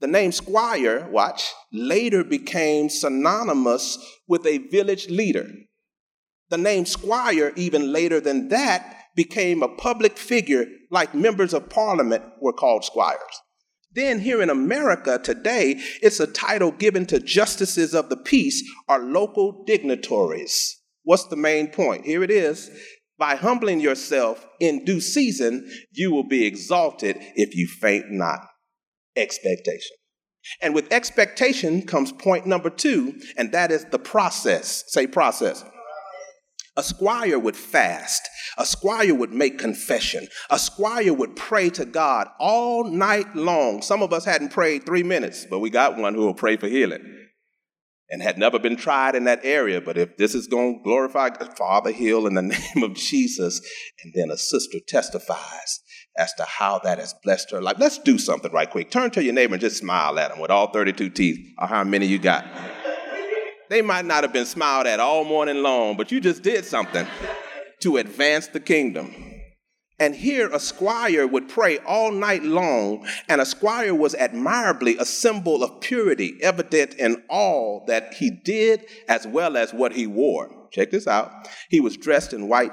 The 0.01 0.09
name 0.09 0.33
squire, 0.33 1.09
watch, 1.09 1.51
later 1.73 2.23
became 2.23 2.91
synonymous 2.91 3.97
with 4.29 4.45
a 4.45 4.59
village 4.59 5.09
leader. 5.09 5.49
The 6.51 6.59
name 6.59 6.85
squire, 6.85 7.55
even 7.57 7.95
later 7.95 8.21
than 8.21 8.51
that, 8.51 9.05
became 9.17 9.63
a 9.63 9.75
public 9.77 10.19
figure 10.19 10.67
like 10.91 11.15
members 11.15 11.53
of 11.53 11.69
parliament 11.69 12.23
were 12.41 12.53
called 12.53 12.85
squires. 12.85 13.21
Then, 13.93 14.21
here 14.21 14.43
in 14.43 14.51
America 14.51 15.19
today, 15.19 15.81
it's 16.03 16.21
a 16.21 16.27
title 16.27 16.71
given 16.71 17.07
to 17.07 17.19
justices 17.19 17.95
of 17.95 18.11
the 18.11 18.17
peace 18.17 18.63
or 18.89 18.99
local 18.99 19.65
dignitaries. 19.65 20.83
What's 21.03 21.25
the 21.25 21.37
main 21.37 21.69
point? 21.69 22.05
Here 22.05 22.23
it 22.23 22.31
is. 22.31 22.71
By 23.19 23.37
humbling 23.37 23.81
yourself 23.81 24.47
in 24.61 24.85
due 24.85 25.01
season, 25.01 25.71
you 25.93 26.13
will 26.13 26.29
be 26.29 26.45
exalted 26.45 27.17
if 27.37 27.57
you 27.57 27.67
faint 27.67 28.11
not. 28.11 28.41
Expectation. 29.17 29.97
And 30.61 30.75
with 30.75 30.93
expectation 30.93 31.83
comes 31.83 32.13
point 32.13 32.47
number 32.47 32.69
two, 32.69 33.19
and 33.39 33.51
that 33.53 33.73
is 33.73 33.87
the 33.87 33.99
process. 33.99 34.85
Say 34.89 35.07
process. 35.07 35.65
A 36.77 36.83
squire 36.83 37.39
would 37.39 37.57
fast. 37.57 38.29
A 38.59 38.67
squire 38.67 39.15
would 39.15 39.33
make 39.33 39.59
confession. 39.59 40.29
A 40.51 40.59
squire 40.59 41.13
would 41.13 41.37
pray 41.37 41.71
to 41.71 41.85
God 41.85 42.29
all 42.39 42.85
night 42.85 43.35
long. 43.35 43.83
Some 43.83 44.03
of 44.03 44.13
us 44.13 44.25
hadn't 44.25 44.53
prayed 44.53 44.85
three 44.85 45.03
minutes, 45.03 45.47
but 45.49 45.61
we 45.61 45.71
got 45.71 45.97
one 45.97 46.15
who 46.15 46.27
will 46.27 46.35
pray 46.35 46.57
for 46.57 46.69
healing 46.69 47.17
and 48.09 48.23
had 48.23 48.39
never 48.39 48.59
been 48.59 48.77
tried 48.77 49.15
in 49.15 49.25
that 49.25 49.41
area. 49.43 49.81
But 49.81 49.99
if 49.99 50.17
this 50.17 50.35
is 50.35 50.47
going 50.47 50.79
to 50.79 50.85
glorify 50.85 51.31
God, 51.31 51.57
Father, 51.57 51.93
heal 51.93 52.27
in 52.27 52.35
the 52.35 52.43
name 52.75 52.83
of 52.83 52.95
Jesus, 52.95 53.61
and 54.05 54.13
then 54.15 54.31
a 54.31 54.37
sister 54.37 54.79
testifies 54.87 55.81
as 56.19 56.33
to 56.35 56.45
how 56.45 56.79
that 56.85 56.99
has 56.99 57.15
blessed 57.23 57.51
her 57.51 57.61
life. 57.61 57.77
Let's 57.79 57.99
do 57.99 58.19
something 58.19 58.53
right 58.53 58.71
quick. 58.71 58.91
Turn 58.91 59.11
to 59.13 59.23
your 59.23 59.35
neighbor 59.35 59.55
and 59.55 59.61
just 59.61 59.79
smile 59.79 60.19
at 60.19 60.33
him 60.33 60.41
with 60.41 60.51
all 60.51 60.73
32 60.73 61.11
teeth, 61.11 61.55
or 61.59 61.67
how 61.67 61.85
many 61.85 62.07
you 62.07 62.19
got. 62.19 62.47
They 63.69 63.83
might 63.83 64.05
not 64.05 64.23
have 64.23 64.33
been 64.33 64.47
smiled 64.47 64.87
at 64.87 65.01
all 65.01 65.25
morning 65.25 65.63
long, 65.63 65.97
but 65.97 66.13
you 66.13 66.21
just 66.21 66.43
did 66.43 66.65
something 66.65 67.07
to 67.81 67.97
advance 67.97 68.49
the 68.49 68.61
kingdom. 68.61 69.15
And 69.99 70.15
here 70.15 70.49
a 70.53 70.61
squire 70.61 71.27
would 71.27 71.49
pray 71.49 71.79
all 71.79 72.13
night 72.13 72.43
long, 72.43 73.09
and 73.29 73.41
a 73.41 73.47
squire 73.47 73.95
was 73.95 74.15
admirably 74.15 74.97
a 74.99 75.07
symbol 75.07 75.65
of 75.65 75.81
purity, 75.81 76.35
evident 76.43 76.95
in 76.95 77.23
all 77.31 77.85
that 77.87 78.15
he 78.15 78.31
did 78.45 78.85
as 79.09 79.27
well 79.27 79.57
as 79.57 79.73
what 79.73 79.95
he 79.95 80.07
wore. 80.07 80.69
Check 80.71 80.91
this 80.91 81.07
out. 81.07 81.33
He 81.71 81.81
was 81.81 81.97
dressed 81.97 82.35
in 82.35 82.49
white, 82.49 82.73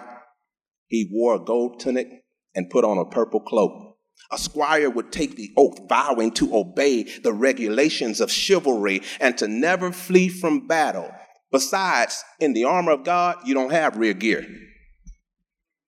he 0.87 1.09
wore 1.11 1.35
a 1.35 1.39
gold 1.39 1.79
tunic, 1.79 2.07
and 2.53 2.69
put 2.69 2.83
on 2.83 2.97
a 2.97 3.05
purple 3.05 3.39
cloak. 3.39 3.92
A 4.31 4.37
squire 4.37 4.89
would 4.89 5.11
take 5.11 5.35
the 5.35 5.51
oath, 5.57 5.77
vowing 5.87 6.31
to 6.31 6.55
obey 6.55 7.03
the 7.03 7.33
regulations 7.33 8.19
of 8.19 8.31
chivalry 8.31 9.01
and 9.19 9.37
to 9.37 9.47
never 9.47 9.91
flee 9.91 10.29
from 10.29 10.67
battle. 10.67 11.11
Besides, 11.51 12.23
in 12.39 12.53
the 12.53 12.63
armor 12.63 12.93
of 12.93 13.03
God, 13.03 13.37
you 13.45 13.53
don't 13.53 13.71
have 13.71 13.97
rear 13.97 14.13
gear. 14.13 14.45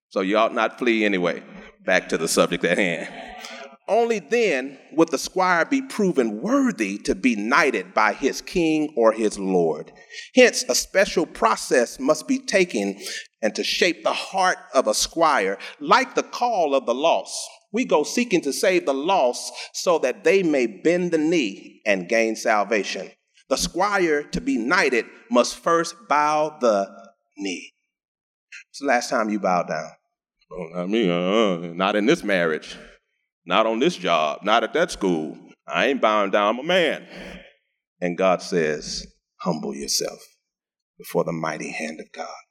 So 0.10 0.22
you 0.22 0.38
ought 0.38 0.54
not 0.54 0.77
flee 0.77 1.04
anyway. 1.04 1.44
Back 1.84 2.10
to 2.10 2.18
the 2.18 2.27
subject 2.27 2.63
at 2.63 2.77
hand. 2.77 3.10
Only 3.88 4.20
then 4.20 4.80
would 4.94 5.10
the 5.10 5.18
squire 5.18 5.65
be 5.65 5.82
proven 5.82 6.42
worthy 6.42 6.98
to 7.00 7.13
be 7.13 7.36
knighted 7.36 7.94
by 7.94 8.13
his 8.13 8.42
king 8.42 8.94
or 8.98 9.12
his 9.12 9.38
lord. 9.38 9.92
Hence, 10.34 10.63
a 10.68 10.74
special 10.74 11.27
process 11.27 12.00
must 12.00 12.27
be 12.27 12.39
taken 12.39 13.00
and 13.44 13.54
to 13.54 13.63
shape 13.63 14.04
the 14.04 14.13
heart 14.13 14.58
of 14.74 14.88
a 14.88 14.96
squire, 14.96 15.60
like 15.80 16.15
the 16.15 16.24
call 16.24 16.74
of 16.74 16.88
the 16.88 16.96
lost. 16.96 17.48
We 17.75 17.84
go 17.84 18.03
seeking 18.03 18.39
to 18.44 18.53
save 18.53 18.86
the 18.86 18.94
lost 18.94 19.51
so 19.74 20.00
that 20.00 20.24
they 20.24 20.44
may 20.44 20.65
bend 20.65 21.12
the 21.12 21.17
knee 21.17 21.82
and 21.86 22.08
gain 22.08 22.38
salvation. 22.38 23.12
The 23.50 23.58
squire 23.58 24.24
to 24.24 24.39
be 24.39 24.58
knighted 24.58 25.05
must 25.29 25.58
first 25.58 25.94
bow 26.08 26.58
the 26.62 26.88
knee. 27.38 27.74
It's 28.70 28.79
the 28.79 28.86
last 28.86 29.10
time 29.10 29.29
you 29.29 29.41
bowed 29.41 29.67
down. 29.67 29.89
Oh, 30.53 30.70
I 30.74 30.86
mean, 30.86 31.10
uh, 31.10 31.74
not 31.74 31.98
in 31.98 32.05
this 32.05 32.24
marriage, 32.24 32.77
not 33.46 33.65
on 33.65 33.79
this 33.79 33.98
job, 33.98 34.39
not 34.44 34.63
at 34.63 34.72
that 34.72 34.89
school. 34.91 35.38
I 35.67 35.88
ain't 35.88 36.00
bowing 36.00 36.32
down. 36.32 36.55
I'm 36.55 36.60
a 36.62 36.63
man. 36.63 37.05
And 38.00 38.17
God 38.17 38.41
says, 38.41 39.05
humble 39.41 39.75
yourself 39.75 40.20
before 40.98 41.25
the 41.25 41.34
mighty 41.34 41.72
hand 41.72 42.00
of 42.00 42.10
God. 42.13 42.45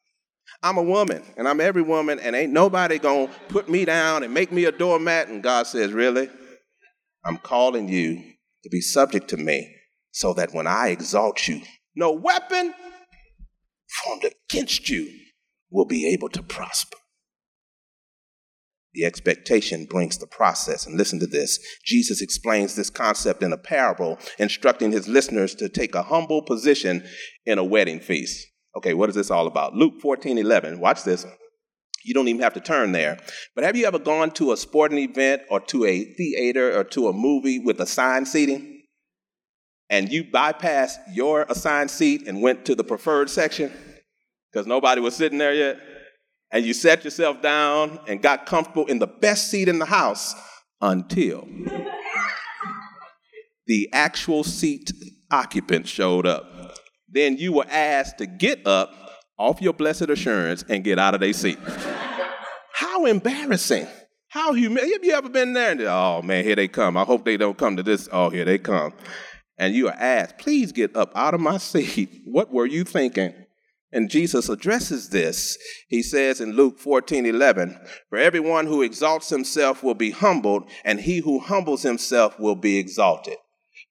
I'm 0.65 0.79
a 0.79 0.83
woman 0.83 1.23
and 1.37 1.47
I'm 1.47 1.61
every 1.61 1.83
woman, 1.83 2.19
and 2.19 2.35
ain't 2.35 2.51
nobody 2.51 2.99
gonna 2.99 3.31
put 3.49 3.69
me 3.69 3.85
down 3.85 4.23
and 4.23 4.33
make 4.33 4.51
me 4.51 4.65
a 4.65 4.73
doormat. 4.73 5.29
And 5.29 5.43
God 5.43 5.67
says, 5.67 5.93
Really? 5.93 6.31
I'm 7.23 7.37
calling 7.37 7.87
you 7.87 8.17
to 8.63 8.71
be 8.71 8.81
subject 8.81 9.29
to 9.29 9.37
me 9.37 9.77
so 10.11 10.33
that 10.35 10.55
when 10.55 10.67
I 10.67 10.89
exalt 10.89 11.47
you, 11.49 11.61
no 11.95 12.13
weapon 12.13 12.73
formed 14.03 14.25
against 14.25 14.89
you 14.89 15.11
will 15.71 15.85
be 15.85 16.11
able 16.15 16.31
to 16.31 16.43
prosper. 16.43 16.97
The 18.95 19.05
expectation 19.05 19.85
brings 19.85 20.17
the 20.17 20.27
process. 20.27 20.87
And 20.87 20.97
listen 20.97 21.21
to 21.21 21.27
this 21.27 21.59
Jesus 21.85 22.23
explains 22.23 22.75
this 22.75 22.89
concept 22.89 23.43
in 23.43 23.53
a 23.53 23.59
parable, 23.59 24.19
instructing 24.39 24.93
his 24.93 25.09
listeners 25.09 25.55
to 25.57 25.69
take 25.69 25.95
a 25.95 26.05
humble 26.05 26.41
position 26.41 27.05
in 27.45 27.59
a 27.59 27.65
wedding 27.65 28.01
feast. 28.01 28.47
Okay, 28.77 28.95
what 28.95 29.09
is 29.09 29.15
this 29.15 29.31
all 29.31 29.47
about? 29.47 29.75
Luke 29.75 30.01
14 30.01 30.39
11. 30.39 30.81
Watch 30.81 31.05
this. 31.05 31.27
You 32.05 32.13
don't 32.13 32.29
even 32.29 32.43
have 32.43 32.55
to 32.55 32.61
turn 32.61 32.93
there. 32.93 33.19
But 33.55 33.65
have 33.65 33.77
you 33.77 33.87
ever 33.87 33.99
gone 33.99 34.31
to 34.33 34.53
a 34.53 34.57
sporting 34.57 34.99
event 34.99 35.43
or 35.49 35.61
to 35.61 35.87
a 35.87 36.05
theater 36.05 36.77
or 36.79 36.85
to 36.85 37.09
a 37.09 37.13
movie 37.13 37.59
with 37.59 37.81
assigned 37.81 38.29
seating? 38.29 38.83
And 39.89 40.11
you 40.11 40.25
bypassed 40.25 40.97
your 41.13 41.43
assigned 41.49 41.91
seat 41.91 42.27
and 42.27 42.43
went 42.43 42.65
to 42.67 42.75
the 42.75 42.85
preferred 42.85 43.31
section 43.31 43.73
because 44.53 44.67
nobody 44.67 45.01
was 45.01 45.17
sitting 45.17 45.39
there 45.39 45.55
yet? 45.55 45.79
And 46.51 46.65
you 46.65 46.75
sat 46.75 47.05
yourself 47.05 47.43
down 47.43 47.99
and 48.07 48.23
got 48.23 48.47
comfortable 48.47 48.87
in 48.87 48.99
the 48.99 49.07
best 49.07 49.51
seat 49.51 49.69
in 49.69 49.79
the 49.79 49.87
house 49.87 50.35
until 50.81 51.49
the 53.67 53.89
actual 53.93 54.45
seat 54.45 54.93
occupant 55.31 55.89
showed 55.89 56.27
up 56.27 56.54
then 57.09 57.37
you 57.37 57.53
were 57.53 57.67
asked 57.69 58.19
to 58.19 58.27
get 58.27 58.67
up 58.67 58.93
off 59.39 59.61
your 59.61 59.73
blessed 59.73 60.11
assurance 60.11 60.65
and 60.69 60.85
get 60.85 60.99
out 60.99 61.15
of 61.15 61.21
their 61.21 61.33
seat. 61.33 61.59
How 62.73 63.07
embarrassing. 63.07 63.87
How 64.29 64.53
humiliating. 64.53 64.93
Have 64.95 65.05
you 65.05 65.13
ever 65.13 65.29
been 65.29 65.53
there? 65.53 65.77
Oh 65.89 66.21
man, 66.23 66.45
here 66.45 66.57
they 66.57 66.69
come. 66.69 66.97
I 66.97 67.05
hope 67.05 67.25
they 67.25 67.37
don't 67.37 67.57
come 67.57 67.77
to 67.77 67.83
this. 67.83 68.09
Oh, 68.11 68.31
here 68.31 68.45
they 68.45 68.59
come. 68.59 68.93
And 69.59 69.75
you 69.75 69.87
are 69.89 69.95
asked, 69.97 70.39
please 70.39 70.73
get 70.73 70.97
up 70.97 71.13
out 71.15 71.35
of 71.35 71.41
my 71.41 71.59
seat. 71.59 72.23
What 72.25 72.53
were 72.53 72.67
you 72.67 72.83
thinking? 72.83 73.33
And 73.93 74.11
Jesus 74.11 74.49
addresses 74.49 75.11
this. 75.11 75.57
He 75.89 76.03
says 76.03 76.41
in 76.41 76.53
Luke 76.53 76.81
14 76.81 77.27
11, 77.27 77.79
For 78.11 78.19
everyone 78.19 78.67
who 78.67 78.83
exalts 78.83 79.29
himself 79.29 79.85
will 79.85 79.95
be 79.95 80.11
humbled, 80.11 80.69
and 80.85 81.01
he 81.01 81.19
who 81.19 81.39
humbles 81.39 81.83
himself 81.83 82.41
will 82.41 82.57
be 82.57 82.77
exalted. 82.77 83.37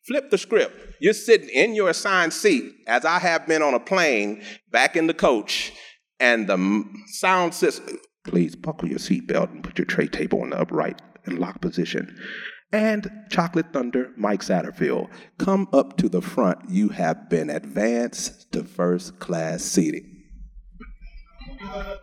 Flip 0.06 0.30
the 0.30 0.38
script. 0.38 0.96
You're 1.00 1.14
sitting 1.14 1.50
in 1.50 1.76
your 1.76 1.90
assigned 1.90 2.34
seat, 2.34 2.74
as 2.88 3.06
I 3.06 3.20
have 3.20 3.48
been 3.48 3.62
on 3.62 3.74
a 3.74 3.80
plane 3.80 4.44
back 4.72 4.96
in 4.98 5.08
the 5.08 5.14
coach, 5.14 5.72
and 6.20 6.48
the 6.48 6.84
sound 7.08 7.54
system. 7.54 8.00
Please 8.26 8.56
buckle 8.56 8.90
your 8.90 9.00
seatbelt 9.00 9.52
and 9.52 9.64
put 9.64 9.78
your 9.78 9.86
tray 9.86 10.08
table 10.08 10.44
in 10.44 10.50
the 10.50 10.60
upright 10.60 11.02
and 11.26 11.40
lock 11.40 11.62
position. 11.62 12.18
And 12.74 13.10
Chocolate 13.30 13.72
Thunder, 13.72 14.12
Mike 14.18 14.42
Satterfield, 14.42 15.10
come 15.38 15.68
up 15.72 15.96
to 15.98 16.10
the 16.10 16.22
front. 16.22 16.70
You 16.70 16.90
have 16.90 17.30
been 17.30 17.50
advanced 17.50 18.52
to 18.54 18.64
first 18.64 19.20
class 19.20 19.64
seating. 19.64 20.10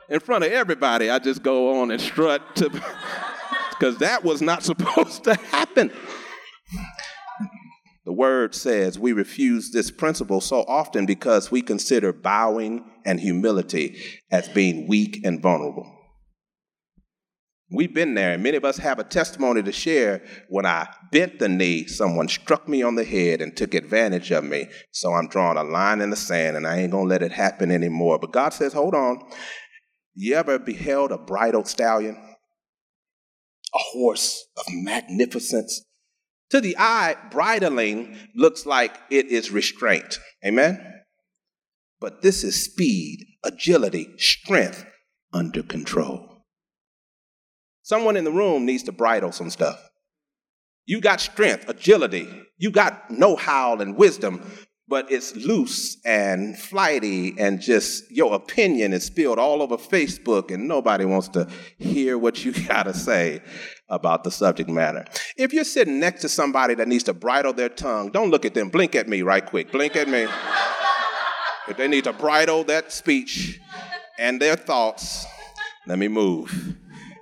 In 0.08 0.20
front 0.20 0.44
of 0.44 0.52
everybody, 0.52 1.10
I 1.10 1.18
just 1.18 1.42
go 1.42 1.80
on 1.80 1.90
and 1.90 2.00
strut 2.00 2.56
to, 2.56 2.70
because 3.70 3.98
that 3.98 4.24
was 4.24 4.40
not 4.40 4.62
supposed 4.62 5.24
to 5.24 5.34
happen. 5.34 5.90
The 8.04 8.12
word 8.12 8.54
says 8.54 8.98
we 8.98 9.12
refuse 9.12 9.70
this 9.70 9.90
principle 9.90 10.40
so 10.40 10.60
often 10.62 11.04
because 11.06 11.50
we 11.50 11.60
consider 11.60 12.12
bowing 12.12 12.84
and 13.04 13.20
humility 13.20 14.00
as 14.30 14.48
being 14.48 14.88
weak 14.88 15.20
and 15.24 15.42
vulnerable. 15.42 15.96
We've 17.72 17.94
been 17.94 18.14
there, 18.14 18.32
and 18.32 18.42
many 18.42 18.56
of 18.56 18.64
us 18.64 18.78
have 18.78 18.98
a 18.98 19.04
testimony 19.04 19.62
to 19.62 19.70
share. 19.70 20.24
When 20.48 20.66
I 20.66 20.88
bent 21.12 21.38
the 21.38 21.48
knee, 21.48 21.86
someone 21.86 22.26
struck 22.26 22.66
me 22.66 22.82
on 22.82 22.96
the 22.96 23.04
head 23.04 23.40
and 23.40 23.56
took 23.56 23.74
advantage 23.74 24.32
of 24.32 24.42
me. 24.42 24.66
So 24.90 25.12
I'm 25.12 25.28
drawing 25.28 25.56
a 25.56 25.62
line 25.62 26.00
in 26.00 26.10
the 26.10 26.16
sand, 26.16 26.56
and 26.56 26.66
I 26.66 26.78
ain't 26.78 26.90
gonna 26.90 27.04
let 27.04 27.22
it 27.22 27.30
happen 27.30 27.70
anymore. 27.70 28.18
But 28.18 28.32
God 28.32 28.52
says, 28.52 28.72
hold 28.72 28.94
on. 28.96 29.20
You 30.16 30.34
ever 30.34 30.58
beheld 30.58 31.12
a 31.12 31.18
bridled 31.18 31.68
stallion? 31.68 32.16
A 33.72 33.78
horse 33.78 34.48
of 34.56 34.64
magnificence? 34.70 35.84
To 36.50 36.60
the 36.60 36.76
eye, 36.78 37.16
bridling 37.30 38.16
looks 38.34 38.66
like 38.66 38.96
it 39.10 39.26
is 39.26 39.50
restraint. 39.50 40.18
Amen? 40.44 40.84
But 42.00 42.22
this 42.22 42.42
is 42.44 42.64
speed, 42.64 43.24
agility, 43.44 44.08
strength 44.18 44.84
under 45.32 45.62
control. 45.62 46.44
Someone 47.82 48.16
in 48.16 48.24
the 48.24 48.32
room 48.32 48.66
needs 48.66 48.82
to 48.84 48.92
bridle 48.92 49.32
some 49.32 49.50
stuff. 49.50 49.90
You 50.86 51.00
got 51.00 51.20
strength, 51.20 51.68
agility, 51.68 52.28
you 52.58 52.70
got 52.70 53.10
know 53.10 53.36
how 53.36 53.76
and 53.76 53.96
wisdom, 53.96 54.50
but 54.90 55.10
it's 55.10 55.36
loose 55.36 55.98
and 56.04 56.58
flighty 56.58 57.32
and 57.38 57.60
just 57.60 58.10
your 58.10 58.34
opinion 58.34 58.92
is 58.92 59.04
spilled 59.04 59.38
all 59.38 59.62
over 59.62 59.76
Facebook 59.76 60.50
and 60.50 60.66
nobody 60.66 61.04
wants 61.04 61.28
to 61.28 61.48
hear 61.78 62.18
what 62.18 62.44
you 62.44 62.52
got 62.68 62.82
to 62.82 62.92
say 62.92 63.40
about 63.88 64.24
the 64.24 64.32
subject 64.32 64.68
matter. 64.68 65.04
If 65.36 65.52
you're 65.52 65.62
sitting 65.62 66.00
next 66.00 66.22
to 66.22 66.28
somebody 66.28 66.74
that 66.74 66.88
needs 66.88 67.04
to 67.04 67.14
bridle 67.14 67.52
their 67.52 67.68
tongue, 67.68 68.10
don't 68.10 68.30
look 68.30 68.44
at 68.44 68.54
them. 68.54 68.68
Blink 68.68 68.96
at 68.96 69.08
me 69.08 69.22
right 69.22 69.46
quick. 69.46 69.70
Blink 69.70 69.94
at 69.94 70.08
me. 70.08 70.26
if 71.68 71.76
they 71.76 71.86
need 71.86 72.04
to 72.04 72.12
bridle 72.12 72.64
that 72.64 72.90
speech 72.90 73.60
and 74.18 74.42
their 74.42 74.56
thoughts, 74.56 75.24
let 75.86 76.00
me 76.00 76.08
move. 76.08 76.76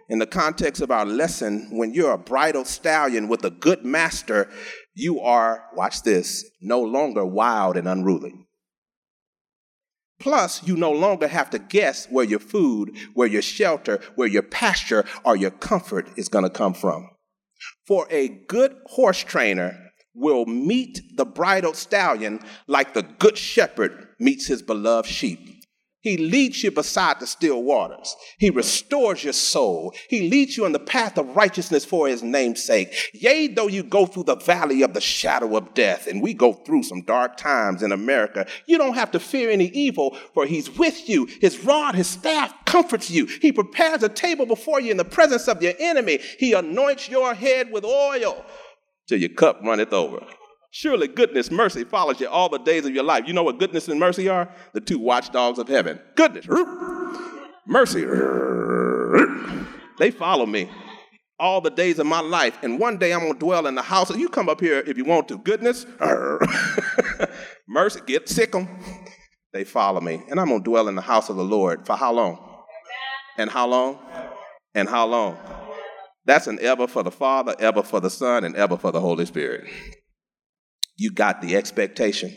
In 0.09 0.19
the 0.19 0.27
context 0.27 0.81
of 0.81 0.91
our 0.91 1.05
lesson, 1.05 1.69
when 1.71 1.93
you're 1.93 2.13
a 2.13 2.19
bridled 2.19 2.67
stallion 2.67 3.29
with 3.29 3.45
a 3.45 3.51
good 3.51 3.85
master, 3.85 4.49
you 4.99 5.21
are, 5.21 5.65
watch 5.75 6.03
this, 6.03 6.45
no 6.61 6.81
longer 6.81 7.25
wild 7.25 7.77
and 7.77 7.89
unruly. 7.89 8.35
Plus, 10.19 10.67
you 10.67 10.77
no 10.77 10.91
longer 10.91 11.29
have 11.29 11.51
to 11.51 11.59
guess 11.59 12.07
where 12.07 12.25
your 12.25 12.41
food, 12.41 12.97
where 13.15 13.29
your 13.29 13.43
shelter, 13.43 14.01
where 14.17 14.27
your 14.27 14.43
pasture, 14.43 15.05
or 15.25 15.37
your 15.37 15.53
comfort 15.53 16.09
is 16.17 16.29
going 16.29 16.45
to 16.45 16.51
come 16.51 16.75
from. 16.75 17.09
For 17.87 18.07
a 18.11 18.29
good 18.29 18.77
horse 18.87 19.23
trainer 19.23 19.79
will 20.15 20.47
meet 20.47 21.01
the 21.17 21.25
bridled 21.25 21.77
stallion 21.77 22.41
like 22.67 22.95
the 22.95 23.03
good 23.03 23.39
shepherd 23.39 24.09
meets 24.19 24.47
his 24.47 24.63
beloved 24.63 25.09
sheep. 25.09 25.58
He 26.01 26.17
leads 26.17 26.63
you 26.63 26.71
beside 26.71 27.19
the 27.19 27.27
still 27.27 27.63
waters. 27.63 28.15
He 28.39 28.51
restores 28.51 29.25
your 29.25 29.33
soul. 29.33 29.93
He 30.09 30.31
leads 30.31 30.57
you 30.57 30.65
in 30.65 30.73
the 30.73 30.79
path 30.79 31.19
of 31.19 31.35
righteousness 31.35 31.85
for 31.85 32.07
his 32.07 32.23
name's 32.23 32.63
sake. 32.63 32.95
Yea, 33.13 33.49
though 33.49 33.67
you 33.67 33.83
go 33.83 34.07
through 34.07 34.25
the 34.25 34.37
valley 34.37 34.83
of 34.83 34.95
the 34.95 35.01
shadow 35.01 35.57
of 35.57 35.75
death, 35.75 36.07
and 36.07 36.23
we 36.23 36.35
go 36.35 36.53
through 36.53 36.85
some 36.85 37.03
dark 37.03 37.37
times 37.37 37.83
in 37.83 37.91
America, 37.91 38.47
you 38.67 38.79
don't 38.79 38.95
have 38.95 39.11
to 39.11 39.19
fear 39.19 39.51
any 39.51 39.69
evil, 39.69 40.17
for 40.35 40.47
he's 40.47 40.71
with 40.79 41.09
you. 41.09 41.27
His 41.41 41.65
rod, 41.65 41.97
his 41.97 42.07
staff 42.07 42.55
comforts 42.65 43.11
you. 43.11 43.27
He 43.27 43.51
prepares 43.51 44.03
a 44.05 44.09
table 44.09 44.47
before 44.47 44.81
you 44.81 44.93
in 44.93 44.97
the 44.97 45.05
presence 45.05 45.49
of 45.49 45.63
your 45.63 45.75
enemy. 45.81 46.21
He 46.39 46.53
anoints 46.53 47.09
your 47.09 47.35
head 47.35 47.73
with 47.73 47.85
oil 47.85 48.45
till 49.09 49.19
your 49.19 49.31
cup 49.31 49.61
runneth 49.63 49.93
over. 49.93 50.21
Surely 50.71 51.09
goodness, 51.09 51.51
mercy 51.51 51.85
follows 51.85 52.21
you 52.21 52.29
all 52.29 52.49
the 52.49 52.59
days 52.59 52.85
of 52.85 52.95
your 52.95 53.05
life. 53.05 53.25
You 53.27 53.33
know 53.33 53.43
what 53.43 53.59
goodness 53.59 53.89
and 53.89 53.99
mercy 53.99 54.29
are? 54.29 54.49
The 54.75 54.81
two 54.81 54.99
watchdogs 54.99 55.59
of 55.59 55.69
heaven. 55.69 55.99
Goodness, 56.15 56.47
mercy, 57.67 58.05
they 59.99 60.11
follow 60.11 60.45
me 60.45 60.69
all 61.41 61.61
the 61.61 61.71
days 61.71 61.99
of 61.99 62.07
my 62.07 62.21
life. 62.21 62.59
And 62.63 62.79
one 62.79 62.99
day 62.99 63.15
I'm 63.15 63.21
going 63.21 63.33
to 63.33 63.39
dwell 63.39 63.67
in 63.67 63.75
the 63.75 63.83
house. 63.83 64.11
Of. 64.11 64.19
You 64.19 64.29
come 64.29 64.49
up 64.49 64.61
here 64.61 64.81
if 64.87 64.99
you 64.99 65.05
want 65.05 65.29
to. 65.29 65.39
Goodness, 65.39 65.87
mercy, 67.69 68.01
get 68.07 68.29
sick 68.29 68.53
them. 68.53 68.69
They 69.55 69.65
follow 69.65 70.01
me. 70.03 70.23
And 70.29 70.39
I'm 70.39 70.49
going 70.49 70.61
to 70.61 70.71
dwell 70.71 70.89
in 70.89 70.97
the 70.97 71.03
house 71.03 71.31
of 71.31 71.37
the 71.37 71.45
Lord 71.45 71.87
for 71.87 71.97
how 71.97 72.13
long? 72.13 72.39
And 73.39 73.49
how 73.51 73.67
long? 73.69 73.99
And 74.75 74.87
how 74.87 75.07
long? 75.07 75.39
That's 76.27 76.47
an 76.47 76.59
ever 76.61 76.87
for 76.87 77.03
the 77.03 77.11
Father, 77.11 77.55
ever 77.59 77.83
for 77.83 78.01
the 78.01 78.11
Son, 78.11 78.45
and 78.45 78.55
ever 78.55 78.77
for 78.77 78.93
the 78.93 79.01
Holy 79.01 79.25
Spirit 79.25 79.67
you 80.99 81.13
got 81.13 81.41
the 81.41 81.57
expectation, 81.57 82.37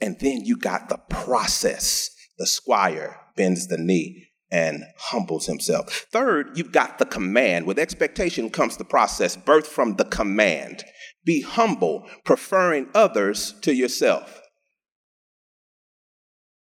and 0.00 0.16
then 0.20 0.44
you 0.44 0.56
got 0.56 0.88
the 0.88 0.98
process. 1.08 2.10
The 2.38 2.46
squire 2.46 3.18
bends 3.36 3.68
the 3.68 3.78
knee 3.78 4.28
and 4.50 4.84
humbles 4.98 5.46
himself. 5.46 6.06
Third, 6.12 6.56
you've 6.56 6.72
got 6.72 6.98
the 6.98 7.06
command. 7.06 7.66
With 7.66 7.78
expectation 7.78 8.50
comes 8.50 8.76
the 8.76 8.84
process, 8.84 9.36
birth 9.36 9.66
from 9.66 9.96
the 9.96 10.04
command. 10.04 10.84
Be 11.24 11.40
humble, 11.40 12.06
preferring 12.24 12.88
others 12.94 13.54
to 13.62 13.74
yourself. 13.74 14.42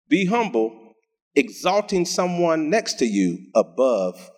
Be 0.10 0.26
humble, 0.26 0.96
exalting 1.34 2.06
someone 2.06 2.70
next 2.70 2.96
to 2.96 3.06
you 3.06 3.48
above 3.56 4.30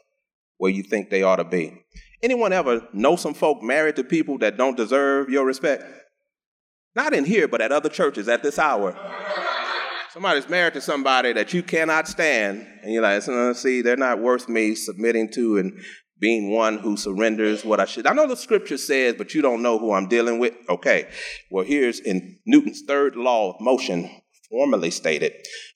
where 0.58 0.72
you 0.72 0.84
think 0.84 1.10
they 1.10 1.24
ought 1.24 1.38
to 1.38 1.44
be. 1.44 1.74
Anyone 2.22 2.54
ever 2.54 2.88
know 2.94 3.16
some 3.16 3.34
folk 3.34 3.64
married 3.64 3.96
to 3.96 4.04
people 4.04 4.38
that 4.38 4.56
don't 4.56 4.78
deserve 4.78 5.30
your 5.30 5.46
respect? 5.46 5.84
Not 6.96 7.14
in 7.14 7.26
here, 7.26 7.48
but 7.48 7.62
at 7.62 7.72
other 7.72 7.90
churches 7.90 8.28
at 8.28 8.44
this 8.44 8.60
hour. 8.60 8.96
Somebody's 10.12 10.48
married 10.48 10.76
to 10.76 10.82
somebody 10.82 11.34
that 11.34 11.54
you 11.54 11.64
cannot 11.64 12.08
stand, 12.08 12.68
and 12.84 12.94
you're 12.94 13.02
like, 13.02 13.28
uh, 13.28 13.54
see, 13.54 13.82
they're 13.82 13.98
not 13.98 14.20
worth 14.20 14.48
me 14.48 14.76
submitting 14.76 15.32
to 15.34 15.58
and 15.58 15.82
being 16.20 16.52
one 16.52 16.78
who 16.78 16.96
surrenders 16.96 17.66
what 17.66 17.80
I 17.80 17.86
should. 17.86 18.06
I 18.06 18.14
know 18.14 18.28
the 18.28 18.38
scripture 18.38 18.78
says, 18.78 19.16
but 19.18 19.34
you 19.34 19.42
don't 19.42 19.64
know 19.64 19.80
who 19.80 19.92
I'm 19.92 20.08
dealing 20.08 20.38
with. 20.38 20.54
Okay, 20.70 21.10
well, 21.50 21.66
here's 21.66 22.00
in 22.00 22.38
Newton's 22.46 22.84
third 22.88 23.16
law 23.16 23.54
of 23.54 23.56
motion, 23.60 24.10
formally 24.50 24.92
stated 24.92 25.34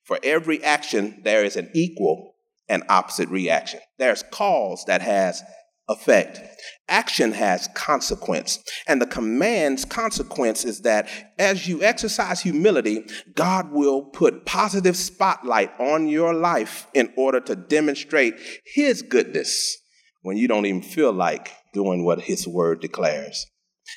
for 0.08 0.20
every 0.24 0.64
action, 0.64 1.20
there 1.24 1.44
is 1.44 1.58
an 1.58 1.70
equal 1.74 2.36
and 2.70 2.84
opposite 2.88 3.28
reaction. 3.28 3.82
There's 4.00 4.24
cause 4.32 4.86
that 4.88 5.02
has 5.02 5.44
effect. 5.90 6.42
Action 6.90 7.34
has 7.34 7.68
consequence. 7.74 8.64
And 8.88 9.02
the 9.02 9.08
command's 9.08 9.86
consequence 9.86 10.64
is 10.66 10.82
that 10.82 11.10
as 11.38 11.68
you 11.68 11.84
exercise 11.84 12.42
humility, 12.42 13.06
God 13.36 13.72
will 13.72 14.04
put 14.04 14.46
positive 14.46 14.96
spotlight 14.96 15.72
on 15.80 16.08
your 16.08 16.34
life 16.34 16.88
in 16.94 17.14
order 17.18 17.40
to 17.42 17.56
demonstrate 17.56 18.36
his 18.66 19.02
goodness 19.02 19.78
when 20.22 20.38
you 20.38 20.48
don't 20.48 20.66
even 20.66 20.82
feel 20.82 21.14
like 21.14 21.52
doing 21.74 22.04
what 22.04 22.22
his 22.22 22.48
word 22.48 22.82
declares. 22.82 23.46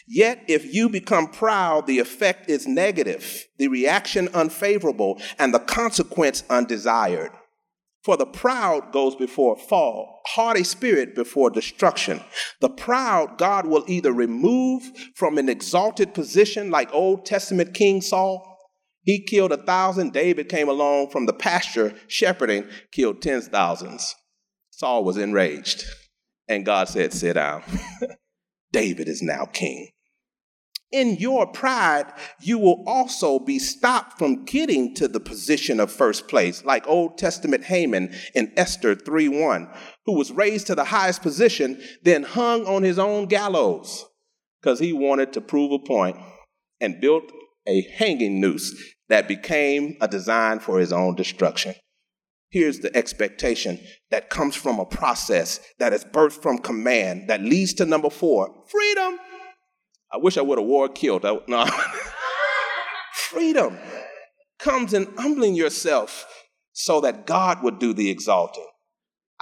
Yet, 0.07 0.45
if 0.49 0.73
you 0.73 0.89
become 0.89 1.29
proud, 1.29 1.87
the 1.87 1.99
effect 1.99 2.49
is 2.49 2.67
negative, 2.67 3.47
the 3.59 3.69
reaction 3.69 4.29
unfavorable, 4.35 5.21
and 5.39 5.53
the 5.53 5.59
consequence 5.59 6.45
undesired. 6.49 7.33
For 8.05 8.17
the 8.17 8.27
proud 8.27 8.93
goes 8.93 9.15
before 9.15 9.57
fall, 9.57 10.23
haughty 10.27 10.65
spirit 10.65 11.15
before 11.15 11.51
destruction. 11.51 12.21
The 12.61 12.71
proud 12.71 13.37
God 13.37 13.67
will 13.67 13.85
either 13.87 14.13
remove 14.13 14.83
from 15.15 15.37
an 15.37 15.51
exalted 15.51 16.15
position 16.15 16.71
like 16.71 16.93
Old 16.95 17.27
Testament 17.27 17.75
King 17.75 18.01
Saul. 18.01 18.47
He 19.03 19.23
killed 19.23 19.53
a 19.53 19.59
thousand. 19.59 20.13
David 20.13 20.49
came 20.49 20.69
along 20.69 21.11
from 21.11 21.27
the 21.27 21.35
pasture 21.35 21.95
shepherding, 22.09 22.69
killed 22.91 23.21
tens 23.21 23.49
thousands. 23.49 24.15
Saul 24.71 25.05
was 25.05 25.19
enraged. 25.19 25.85
And 26.49 26.65
God 26.65 26.89
said, 26.89 27.13
Sit 27.13 27.35
down. 27.35 27.63
David 28.73 29.09
is 29.09 29.23
now 29.23 29.45
king 29.45 29.91
in 30.93 31.17
your 31.17 31.47
pride, 31.47 32.13
you 32.41 32.59
will 32.59 32.83
also 32.87 33.39
be 33.39 33.59
stopped 33.59 34.19
from 34.19 34.45
getting 34.45 34.95
to 34.97 35.07
the 35.07 35.21
position 35.21 35.79
of 35.79 35.93
first 35.93 36.27
place, 36.29 36.65
like 36.65 36.87
Old 36.89 37.17
Testament 37.17 37.65
Haman 37.65 38.13
in 38.35 38.53
Esther 38.57 38.95
3:1, 38.95 39.69
who 40.07 40.15
was 40.15 40.33
raised 40.33 40.67
to 40.67 40.75
the 40.75 40.85
highest 40.85 41.23
position, 41.23 41.81
then 42.03 42.23
hung 42.23 42.67
on 42.67 42.83
his 42.83 42.99
own 42.99 43.27
gallows 43.27 44.05
because 44.61 44.79
he 44.79 44.93
wanted 44.93 45.33
to 45.33 45.41
prove 45.41 45.73
a 45.73 45.79
point 45.79 46.17
and 46.81 47.01
built 47.01 47.31
a 47.67 47.83
hanging 47.83 48.41
noose 48.41 48.75
that 49.09 49.29
became 49.29 49.97
a 50.01 50.09
design 50.09 50.59
for 50.59 50.79
his 50.79 50.93
own 50.93 51.15
destruction. 51.15 51.75
Here's 52.51 52.81
the 52.81 52.95
expectation 52.97 53.79
that 54.11 54.29
comes 54.29 54.57
from 54.57 54.81
a 54.81 54.85
process 54.85 55.61
that 55.79 55.93
is 55.93 56.05
birthed 56.05 56.43
from 56.43 56.59
command 56.59 57.29
that 57.29 57.43
leads 57.43 57.75
to 57.75 57.87
number 57.87 58.11
four 58.11 58.65
freedom. 58.69 59.19
I 60.13 60.17
wish 60.17 60.37
I 60.37 60.43
would 60.43 60.59
have 60.59 60.67
wore 60.67 60.87
a 60.87 60.89
kilt. 60.89 61.25
I, 61.25 61.39
no. 61.47 61.67
Freedom 63.15 63.79
comes 64.59 64.93
in 64.93 65.13
humbling 65.17 65.55
yourself 65.55 66.27
so 66.73 67.01
that 67.01 67.27
God 67.27 67.63
would 67.63 67.79
do 67.79 67.93
the 67.93 68.11
exalting. 68.11 68.67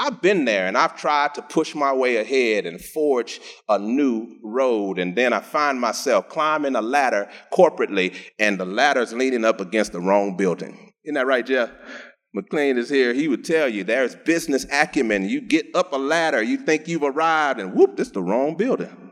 I've 0.00 0.22
been 0.22 0.44
there 0.44 0.66
and 0.66 0.78
I've 0.78 0.96
tried 0.96 1.35
to 1.35 1.42
push 1.42 1.74
my 1.74 1.92
way 1.92 2.16
ahead 2.16 2.66
and 2.66 2.81
forge 2.81 3.40
a 3.68 3.78
new 3.78 4.37
road. 4.44 4.98
And 4.98 5.16
then 5.16 5.33
I 5.33 5.40
find 5.40 5.81
myself 5.81 6.28
climbing 6.28 6.76
a 6.76 6.81
ladder 6.81 7.28
corporately 7.52 8.14
and 8.38 8.61
the 8.61 8.64
ladder's 8.64 9.12
leaning 9.12 9.44
up 9.44 9.61
against 9.61 9.92
the 9.92 10.00
wrong 10.00 10.37
building. 10.37 10.92
Isn't 11.04 11.14
that 11.14 11.26
right, 11.26 11.44
Jeff? 11.44 11.70
McLean 12.33 12.78
is 12.78 12.90
here. 12.90 13.12
He 13.12 13.26
would 13.26 13.44
tell 13.44 13.68
you 13.68 13.83
there's 13.83 14.14
business 14.14 14.66
acumen. 14.70 15.28
You 15.28 15.40
get 15.40 15.66
up 15.74 15.92
a 15.92 15.96
ladder, 15.96 16.42
you 16.42 16.59
think 16.59 16.87
you've 16.87 17.02
arrived, 17.02 17.59
and 17.59 17.74
whoop, 17.74 17.96
this 17.96 18.11
the 18.11 18.22
wrong 18.22 18.57
building. 18.57 19.08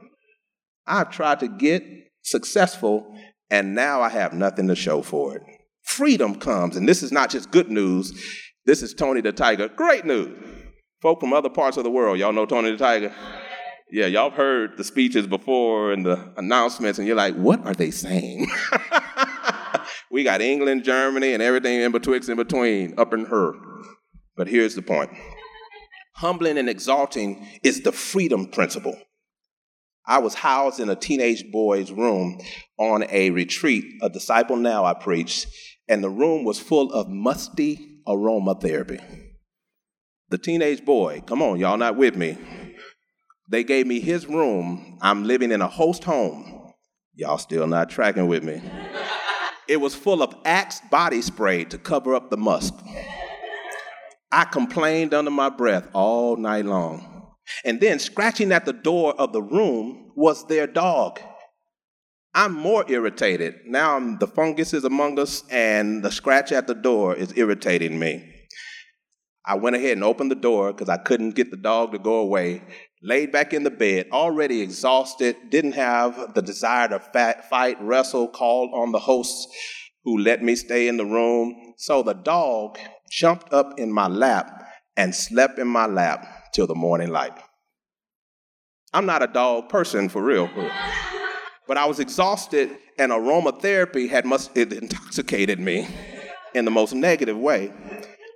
I've 0.87 1.11
tried 1.11 1.41
to 1.41 1.49
get 1.49 1.85
successful, 2.23 3.15
and 3.51 3.75
now 3.75 4.01
I 4.01 4.09
have 4.09 4.33
nothing 4.33 4.69
to 4.69 4.75
show 4.75 5.03
for 5.03 5.37
it. 5.37 5.43
Freedom 5.83 6.35
comes, 6.35 6.77
and 6.77 6.89
this 6.89 7.03
is 7.03 7.13
not 7.13 7.31
just 7.31 7.51
good 7.51 7.71
news. 7.71 8.13
This 8.65 8.83
is 8.83 8.95
Tony 8.95 9.21
the 9.21 9.33
Tiger. 9.33 9.69
Great 9.69 10.05
news. 10.05 10.37
Folk 11.01 11.21
from 11.21 11.33
other 11.33 11.51
parts 11.51 11.77
of 11.77 11.85
the 11.85 11.91
world, 11.91 12.19
y'all 12.19 12.33
know 12.33 12.47
Tony 12.47 12.73
the 12.73 12.77
Tiger? 12.77 13.15
Yeah, 13.91 14.07
y'all 14.07 14.31
have 14.31 14.37
heard 14.37 14.77
the 14.77 14.83
speeches 14.83 15.27
before 15.29 15.93
and 15.93 16.05
the 16.05 16.33
announcements, 16.37 16.99
and 16.99 17.07
you're 17.07 17.17
like, 17.17 17.35
what 17.37 17.65
are 17.65 17.75
they 17.75 17.93
saying? 17.93 18.49
we 20.11 20.25
got 20.25 20.41
England, 20.41 20.83
Germany, 20.83 21.33
and 21.33 21.43
everything 21.43 21.81
in 21.81 21.93
betwixt 21.93 22.29
in 22.29 22.37
between, 22.37 22.99
up 22.99 23.15
in 23.15 23.27
her. 23.27 23.53
But 24.37 24.49
here's 24.49 24.75
the 24.75 24.83
point 24.83 25.11
humbling 26.17 26.57
and 26.57 26.69
exalting 26.69 27.47
is 27.63 27.83
the 27.83 27.93
freedom 27.93 28.47
principle. 28.47 28.97
I 30.07 30.19
was 30.19 30.35
housed 30.35 30.79
in 30.79 30.89
a 30.89 30.97
teenage 30.97 31.51
boy's 31.51 31.91
room 31.91 32.39
on 32.79 33.05
a 33.11 33.31
retreat, 33.31 33.85
a 34.03 34.09
disciple 34.09 34.57
now 34.57 34.85
I 34.85 34.95
preached, 34.95 35.49
and 35.89 36.03
the 36.03 36.11
room 36.11 36.45
was 36.45 36.61
full 36.61 36.93
of 36.93 37.09
musty 37.09 38.01
aromatherapy. 38.07 39.01
The 40.29 40.39
teenage 40.39 40.85
boy, 40.85 41.23
come 41.27 41.43
on, 41.43 41.59
y'all 41.59 41.77
not 41.77 41.97
with 41.97 42.17
me. 42.17 42.39
They 43.51 43.65
gave 43.65 43.87
me 43.87 44.01
his 44.01 44.27
room. 44.27 44.99
I'm 45.01 45.25
living 45.25 45.53
in 45.53 45.61
a 45.61 45.69
host 45.69 46.05
home. 46.05 46.73
Y'all 47.15 47.39
still 47.39 47.67
not 47.67 47.91
tracking 47.91 48.27
with 48.27 48.43
me. 48.43 48.61
It 49.69 49.81
was 49.81 49.95
full 49.95 50.23
of 50.23 50.35
Axe 50.45 50.81
body 50.91 51.23
spray 51.23 51.65
to 51.65 51.79
cover 51.79 52.15
up 52.15 52.31
the 52.31 52.37
musk. 52.37 52.75
I 54.31 54.45
complained 54.45 55.15
under 55.15 55.31
my 55.31 55.49
breath 55.49 55.89
all 55.93 56.37
night 56.37 56.67
long. 56.67 57.16
And 57.65 57.81
then 57.81 57.99
scratching 57.99 58.53
at 58.53 58.65
the 58.65 58.73
door 58.73 59.15
of 59.19 59.33
the 59.33 59.43
room 59.43 60.13
was 60.15 60.47
their 60.47 60.67
dog. 60.67 61.21
I'm 62.35 62.53
more 62.53 62.85
irritated. 62.89 63.55
Now 63.65 63.97
I'm, 63.97 64.19
the 64.19 64.27
fungus 64.27 64.75
is 64.75 64.85
among 64.85 65.19
us, 65.19 65.43
and 65.51 66.03
the 66.03 66.11
scratch 66.11 66.53
at 66.53 66.67
the 66.67 66.75
door 66.75 67.15
is 67.15 67.33
irritating 67.37 67.99
me. 67.99 68.31
I 69.47 69.55
went 69.55 69.77
ahead 69.77 69.93
and 69.93 70.05
opened 70.05 70.31
the 70.31 70.35
door 70.35 70.73
because 70.73 70.89
I 70.89 70.99
couldn't 70.99 71.37
get 71.37 71.51
the 71.51 71.57
dog 71.57 71.93
to 71.93 71.99
go 71.99 72.17
away. 72.17 72.63
Laid 73.03 73.31
back 73.33 73.55
in 73.55 73.63
the 73.63 73.71
bed, 73.71 74.09
already 74.11 74.61
exhausted, 74.61 75.37
didn't 75.51 75.73
have 75.73 76.35
the 76.35 76.43
desire 76.43 76.89
to 76.89 76.99
fight, 76.99 77.77
wrestle, 77.81 78.29
called 78.29 78.71
on 78.75 78.93
the 78.93 78.99
hosts 78.99 79.47
who 80.05 80.19
let 80.19 80.43
me 80.43 80.57
stay 80.57 80.89
in 80.89 80.97
the 80.97 81.07
room. 81.07 81.75
So 81.79 82.03
the 82.03 82.15
dog 82.15 82.79
jumped 83.11 83.53
up 83.53 83.79
in 83.79 83.93
my 83.93 84.09
lap 84.09 84.69
and 84.97 85.15
slept 85.15 85.59
in 85.59 85.69
my 85.69 85.87
lap 85.87 86.36
till 86.53 86.67
the 86.67 86.75
morning 86.75 87.11
light. 87.11 87.33
I'm 88.93 89.07
not 89.07 89.23
a 89.23 89.27
dog 89.27 89.69
person 89.69 90.09
for 90.09 90.23
real, 90.23 90.49
but 91.67 91.77
I 91.77 91.87
was 91.87 92.01
exhausted, 92.01 92.71
and 92.99 93.13
aromatherapy 93.13 94.09
had 94.09 94.25
must 94.25 94.57
it 94.57 94.73
intoxicated 94.73 95.61
me 95.61 95.87
in 96.55 96.65
the 96.65 96.71
most 96.71 96.95
negative 96.95 97.37
way. 97.37 97.73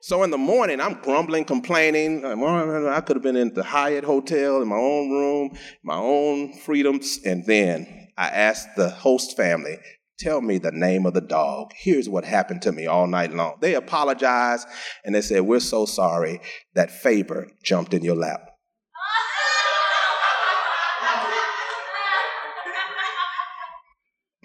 So 0.02 0.22
in 0.22 0.30
the 0.30 0.38
morning, 0.38 0.80
I'm 0.80 0.94
grumbling, 0.94 1.44
complaining. 1.44 2.24
Uh, 2.24 2.88
I 2.90 3.00
could 3.02 3.16
have 3.16 3.22
been 3.22 3.36
in 3.36 3.52
the 3.52 3.62
Hyatt 3.62 4.04
Hotel 4.04 4.62
in 4.62 4.68
my 4.68 4.76
own 4.76 5.10
room, 5.10 5.50
my 5.82 5.96
own 5.96 6.54
freedoms. 6.54 7.18
And 7.24 7.44
then 7.44 8.08
I 8.16 8.28
asked 8.28 8.68
the 8.76 8.88
host 8.88 9.36
family, 9.36 9.78
Tell 10.20 10.42
me 10.42 10.58
the 10.58 10.70
name 10.70 11.06
of 11.06 11.14
the 11.14 11.22
dog. 11.22 11.72
Here's 11.74 12.06
what 12.06 12.26
happened 12.26 12.60
to 12.62 12.72
me 12.72 12.86
all 12.86 13.06
night 13.06 13.32
long. 13.32 13.56
They 13.60 13.74
apologized 13.74 14.68
and 15.02 15.14
they 15.14 15.22
said, 15.22 15.40
We're 15.40 15.60
so 15.60 15.86
sorry 15.86 16.42
that 16.74 16.90
Faber 16.90 17.48
jumped 17.64 17.94
in 17.94 18.04
your 18.04 18.16
lap. 18.16 18.50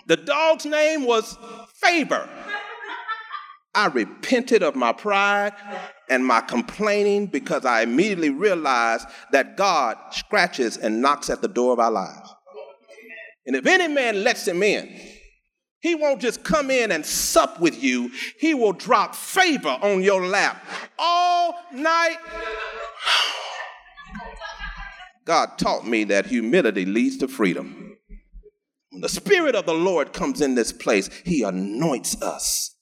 the 0.07 0.15
dog's 0.15 0.65
name 0.65 1.05
was 1.05 1.37
Faber. 1.81 2.29
I 3.73 3.87
repented 3.87 4.63
of 4.63 4.77
my 4.77 4.93
pride 4.93 5.51
and 6.09 6.25
my 6.25 6.39
complaining 6.39 7.27
because 7.27 7.65
I 7.65 7.81
immediately 7.81 8.29
realized 8.29 9.07
that 9.33 9.57
God 9.57 9.97
scratches 10.11 10.77
and 10.77 11.01
knocks 11.01 11.29
at 11.29 11.41
the 11.41 11.49
door 11.49 11.73
of 11.73 11.79
our 11.79 11.91
lives. 11.91 12.33
And 13.45 13.57
if 13.57 13.65
any 13.65 13.93
man 13.93 14.23
lets 14.23 14.47
him 14.47 14.63
in, 14.63 14.97
he 15.85 15.93
won't 15.93 16.19
just 16.19 16.43
come 16.43 16.71
in 16.71 16.91
and 16.91 17.05
sup 17.05 17.59
with 17.59 17.83
you, 17.83 18.09
he 18.39 18.55
will 18.55 18.73
drop 18.73 19.13
favor 19.13 19.69
on 19.69 20.01
your 20.01 20.25
lap 20.25 20.65
all 20.97 21.55
night. 21.71 22.17
God 25.25 25.59
taught 25.59 25.85
me 25.85 26.03
that 26.05 26.25
humility 26.25 26.85
leads 26.85 27.17
to 27.17 27.27
freedom. 27.27 27.97
When 28.89 29.01
the 29.01 29.09
Spirit 29.09 29.53
of 29.53 29.67
the 29.67 29.75
Lord 29.75 30.11
comes 30.11 30.41
in 30.41 30.55
this 30.55 30.73
place, 30.73 31.09
he 31.23 31.43
anoints 31.43 32.19
us 32.19 32.75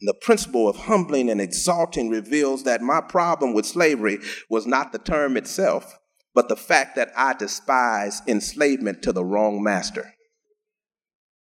the 0.00 0.14
principle 0.14 0.66
of 0.66 0.76
humbling 0.76 1.28
and 1.28 1.42
exalting 1.42 2.08
reveals 2.08 2.64
that 2.64 2.80
my 2.80 3.02
problem 3.02 3.52
with 3.52 3.66
slavery 3.66 4.18
was 4.48 4.66
not 4.66 4.92
the 4.92 4.98
term 4.98 5.36
itself, 5.36 5.98
but 6.34 6.48
the 6.48 6.56
fact 6.56 6.96
that 6.96 7.10
I 7.16 7.34
despise 7.34 8.22
enslavement 8.26 9.02
to 9.02 9.12
the 9.12 9.24
wrong 9.24 9.62
master. 9.62 10.15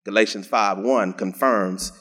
Galatians 0.04 0.48
5:1 0.48 1.16
confirms 1.16 1.92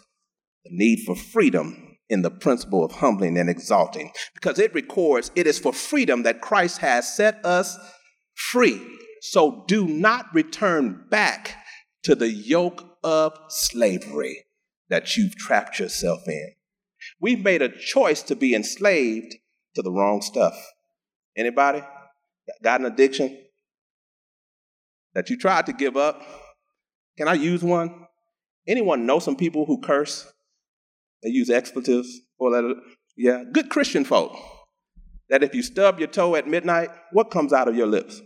the 0.63 0.71
need 0.71 1.03
for 1.05 1.15
freedom 1.15 1.97
in 2.09 2.23
the 2.23 2.31
principle 2.31 2.83
of 2.83 2.93
humbling 2.93 3.37
and 3.37 3.49
exalting 3.49 4.11
because 4.33 4.59
it 4.59 4.73
records 4.73 5.31
it 5.35 5.47
is 5.47 5.59
for 5.59 5.71
freedom 5.71 6.23
that 6.23 6.41
Christ 6.41 6.79
has 6.79 7.15
set 7.15 7.43
us 7.45 7.77
free. 8.33 8.81
So 9.21 9.63
do 9.67 9.87
not 9.87 10.33
return 10.33 11.05
back 11.09 11.55
to 12.03 12.15
the 12.15 12.31
yoke 12.31 12.97
of 13.03 13.37
slavery 13.49 14.45
that 14.89 15.15
you've 15.15 15.35
trapped 15.35 15.79
yourself 15.79 16.27
in. 16.27 16.55
We've 17.19 17.43
made 17.43 17.61
a 17.61 17.69
choice 17.69 18.21
to 18.23 18.35
be 18.35 18.53
enslaved 18.53 19.35
to 19.75 19.81
the 19.81 19.91
wrong 19.91 20.21
stuff. 20.21 20.55
Anybody 21.37 21.81
got 22.63 22.81
an 22.81 22.87
addiction 22.87 23.37
that 25.13 25.29
you 25.29 25.37
tried 25.37 25.65
to 25.67 25.73
give 25.73 25.95
up? 25.95 26.21
Can 27.21 27.27
I 27.27 27.35
use 27.35 27.61
one? 27.61 28.07
Anyone 28.67 29.05
know 29.05 29.19
some 29.19 29.35
people 29.35 29.67
who 29.67 29.79
curse? 29.79 30.27
They 31.21 31.29
use 31.29 31.51
expletives 31.51 32.09
or 32.39 32.49
that. 32.49 32.81
Yeah, 33.15 33.43
good 33.51 33.69
Christian 33.69 34.05
folk. 34.05 34.35
That 35.29 35.43
if 35.43 35.53
you 35.53 35.61
stub 35.61 35.99
your 35.99 36.07
toe 36.07 36.33
at 36.33 36.47
midnight, 36.47 36.89
what 37.11 37.29
comes 37.29 37.53
out 37.53 37.67
of 37.67 37.75
your 37.75 37.85
lips? 37.85 38.23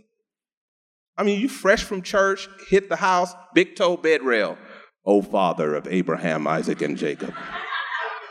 I 1.14 1.24
mean, 1.24 1.42
you 1.42 1.50
fresh 1.50 1.82
from 1.82 2.00
church, 2.00 2.48
hit 2.70 2.88
the 2.88 2.96
house, 2.96 3.34
big 3.54 3.76
toe 3.76 3.98
bed 3.98 4.22
rail. 4.22 4.56
O 5.04 5.20
Father 5.20 5.74
of 5.74 5.86
Abraham, 5.88 6.46
Isaac, 6.46 6.80
and 6.80 6.96
Jacob, 6.96 7.34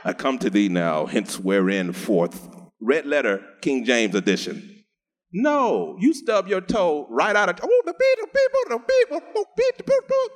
I 0.04 0.13
come 0.13 0.39
to 0.39 0.49
thee 0.49 0.67
now, 0.67 1.06
hence 1.06 1.39
wherein 1.39 1.93
forth. 1.93 2.49
Red 2.82 3.06
letter, 3.06 3.45
King 3.62 3.86
James 3.86 4.15
edition. 4.15 4.84
No, 5.32 5.95
you 5.99 6.15
stub 6.15 6.47
your 6.47 6.62
toe 6.62 7.06
right 7.12 7.36
out 7.36 7.49
of. 7.49 7.60
Oh, 7.62 7.82
the 7.86 7.93
people, 7.93 8.30
the 8.34 8.80
people, 8.80 9.19
the 9.19 9.45
people, 9.45 10.36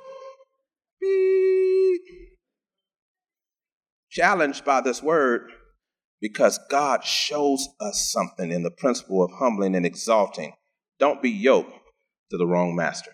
beep. 1.00 2.02
Challenged 4.10 4.64
by 4.64 4.80
this 4.80 5.02
word 5.02 5.50
because 6.20 6.58
God 6.68 7.04
shows 7.04 7.68
us 7.80 8.10
something 8.12 8.50
in 8.50 8.62
the 8.62 8.70
principle 8.70 9.22
of 9.22 9.30
humbling 9.38 9.74
and 9.74 9.86
exalting. 9.86 10.52
Don't 10.98 11.22
be 11.22 11.30
yoked 11.30 11.72
to 12.30 12.36
the 12.36 12.46
wrong 12.46 12.74
master. 12.76 13.12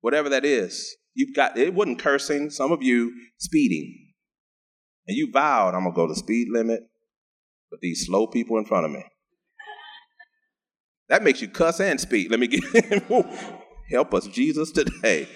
Whatever 0.00 0.28
that 0.30 0.44
is, 0.44 0.96
You've 1.14 1.34
got 1.34 1.58
it 1.58 1.74
wasn't 1.74 1.98
cursing, 1.98 2.50
some 2.50 2.72
of 2.72 2.82
you 2.82 3.12
speeding. 3.38 4.12
And 5.06 5.16
you 5.16 5.30
vowed, 5.30 5.74
I'm 5.74 5.82
gonna 5.82 5.94
go 5.94 6.06
the 6.06 6.14
speed 6.14 6.48
limit 6.50 6.80
with 7.70 7.80
these 7.80 8.06
slow 8.06 8.26
people 8.26 8.58
in 8.58 8.64
front 8.64 8.86
of 8.86 8.92
me. 8.92 9.04
That 11.08 11.24
makes 11.24 11.42
you 11.42 11.48
cuss 11.48 11.80
and 11.80 12.00
speed. 12.00 12.30
Let 12.30 12.38
me 12.38 12.46
get 12.46 12.62
help 13.90 14.14
us, 14.14 14.28
Jesus, 14.28 14.70
today. 14.70 15.28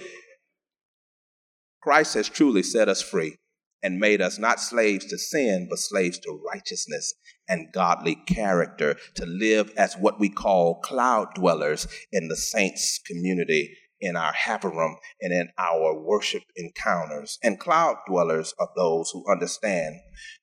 Christ 1.85 2.15
has 2.15 2.31
truly 2.31 2.63
set 2.63 2.89
us 2.89 3.03
free 3.03 3.37
and 3.83 4.01
made 4.01 4.23
us 4.23 4.39
not 4.39 4.59
slaves 4.59 5.05
to 5.05 5.19
sin, 5.19 5.67
but 5.69 5.79
slaves 5.79 6.19
to 6.21 6.41
righteousness 6.51 7.13
and 7.47 7.71
godly 7.75 8.15
character, 8.15 8.97
to 9.17 9.27
live 9.27 9.71
as 9.77 9.93
what 9.93 10.19
we 10.19 10.31
call 10.31 10.81
cloud 10.81 11.35
dwellers 11.35 11.87
in 12.11 12.29
the 12.29 12.37
saints' 12.37 12.99
community 13.07 13.77
in 14.01 14.17
our 14.17 14.33
Haparum 14.33 14.97
and 15.21 15.31
in 15.35 15.51
our 15.59 15.95
worship 15.95 16.45
encounters. 16.57 17.39
And 17.43 17.61
cloud 17.61 17.97
dwellers 18.09 18.55
are 18.59 18.71
those 18.75 19.11
who 19.11 19.31
understand 19.31 19.97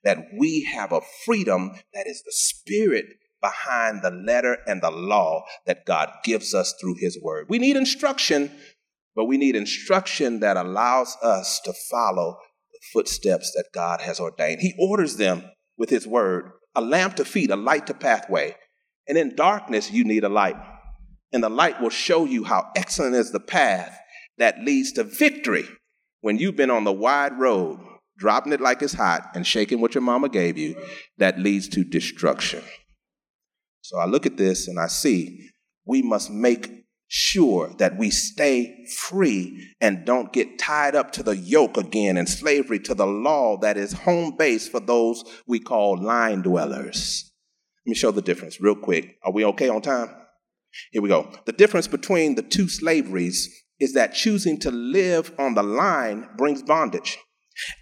that 0.04 0.20
we 0.38 0.70
have 0.72 0.92
a 0.92 1.02
freedom 1.26 1.72
that 1.96 2.06
is 2.06 2.22
the 2.22 2.32
spirit 2.32 3.06
behind 3.42 4.02
the 4.02 4.12
letter 4.12 4.60
and 4.68 4.82
the 4.82 4.92
law 4.92 5.44
that 5.66 5.86
God 5.86 6.12
gives 6.24 6.54
us 6.54 6.76
through 6.80 6.96
His 7.00 7.20
Word. 7.22 7.48
We 7.50 7.60
need 7.60 7.76
instruction, 7.76 8.52
but 9.16 9.26
we 9.26 9.38
need 9.38 9.56
instruction 9.56 10.40
that 10.40 10.58
allows 10.58 11.18
us 11.22 11.60
to 11.66 11.74
follow 11.90 12.38
the 12.72 12.80
footsteps 12.94 13.52
that 13.56 13.70
God 13.74 14.02
has 14.02 14.20
ordained. 14.20 14.62
He 14.62 14.74
orders 14.80 15.18
them 15.18 15.44
with 15.78 15.90
His 15.90 16.08
Word 16.08 16.52
a 16.74 16.82
lamp 16.82 17.18
to 17.18 17.26
feet, 17.26 17.52
a 17.52 17.56
light 17.56 17.88
to 17.88 17.94
pathway. 17.94 18.56
And 19.08 19.18
in 19.18 19.36
darkness, 19.36 19.92
you 19.92 20.06
need 20.06 20.24
a 20.24 20.30
light 20.30 20.56
and 21.34 21.44
the 21.44 21.50
light 21.50 21.82
will 21.82 21.90
show 21.90 22.26
you 22.26 22.44
how 22.44 22.70
excellent 22.76 23.16
is 23.16 23.32
the 23.32 23.40
path 23.40 23.98
that 24.38 24.60
leads 24.60 24.92
to 24.94 25.04
victory 25.04 25.68
when 26.22 26.38
you've 26.38 26.56
been 26.56 26.70
on 26.70 26.84
the 26.84 26.92
wide 26.92 27.40
road, 27.40 27.80
dropping 28.18 28.54
it 28.54 28.62
like 28.62 28.82
it's 28.82 28.94
hot 28.94 29.32
and 29.34 29.48
shaking 29.48 29.82
what 29.82 29.96
your 29.96 30.02
mama 30.02 30.30
gave 30.30 30.58
you, 30.58 30.76
that 31.18 31.40
leads 31.40 31.68
to 31.70 31.84
destruction. 31.84 32.64
So 33.82 33.98
I 33.98 34.06
look 34.06 34.26
at 34.26 34.38
this 34.38 34.68
and 34.68 34.80
I 34.80 34.88
see 34.88 35.50
we 35.86 36.02
must 36.02 36.30
make 36.30 36.81
sure 37.14 37.74
that 37.78 37.98
we 37.98 38.10
stay 38.10 38.86
free 38.86 39.76
and 39.82 40.06
don't 40.06 40.32
get 40.32 40.58
tied 40.58 40.96
up 40.96 41.12
to 41.12 41.22
the 41.22 41.36
yoke 41.36 41.76
again 41.76 42.16
and 42.16 42.30
slavery 42.30 42.80
to 42.80 42.96
the 42.96 43.06
law 43.06 43.58
that 43.58 43.76
is 43.76 43.92
home 43.92 44.34
base 44.38 44.70
for 44.70 44.80
those 44.80 45.22
we 45.46 45.60
call 45.60 46.02
line 46.02 46.42
dwellers. 46.42 47.30
Let 47.86 47.90
me 47.90 47.96
show 47.96 48.12
the 48.12 48.22
difference 48.22 48.62
real 48.62 48.76
quick. 48.76 49.18
Are 49.26 49.34
we 49.34 49.44
okay 49.44 49.68
on 49.68 49.82
time? 49.82 50.08
Here 50.94 51.02
we 51.02 51.10
go. 51.10 51.30
The 51.44 51.52
difference 51.52 51.86
between 51.86 52.36
the 52.36 52.44
two 52.44 52.70
slaveries 52.70 53.62
is 53.78 53.94
that 53.94 54.14
choosing 54.14 54.58
to 54.60 54.72
live 54.72 55.34
on 55.38 55.54
the 55.54 55.64
line 55.64 56.30
brings 56.38 56.64
bondage, 56.64 57.18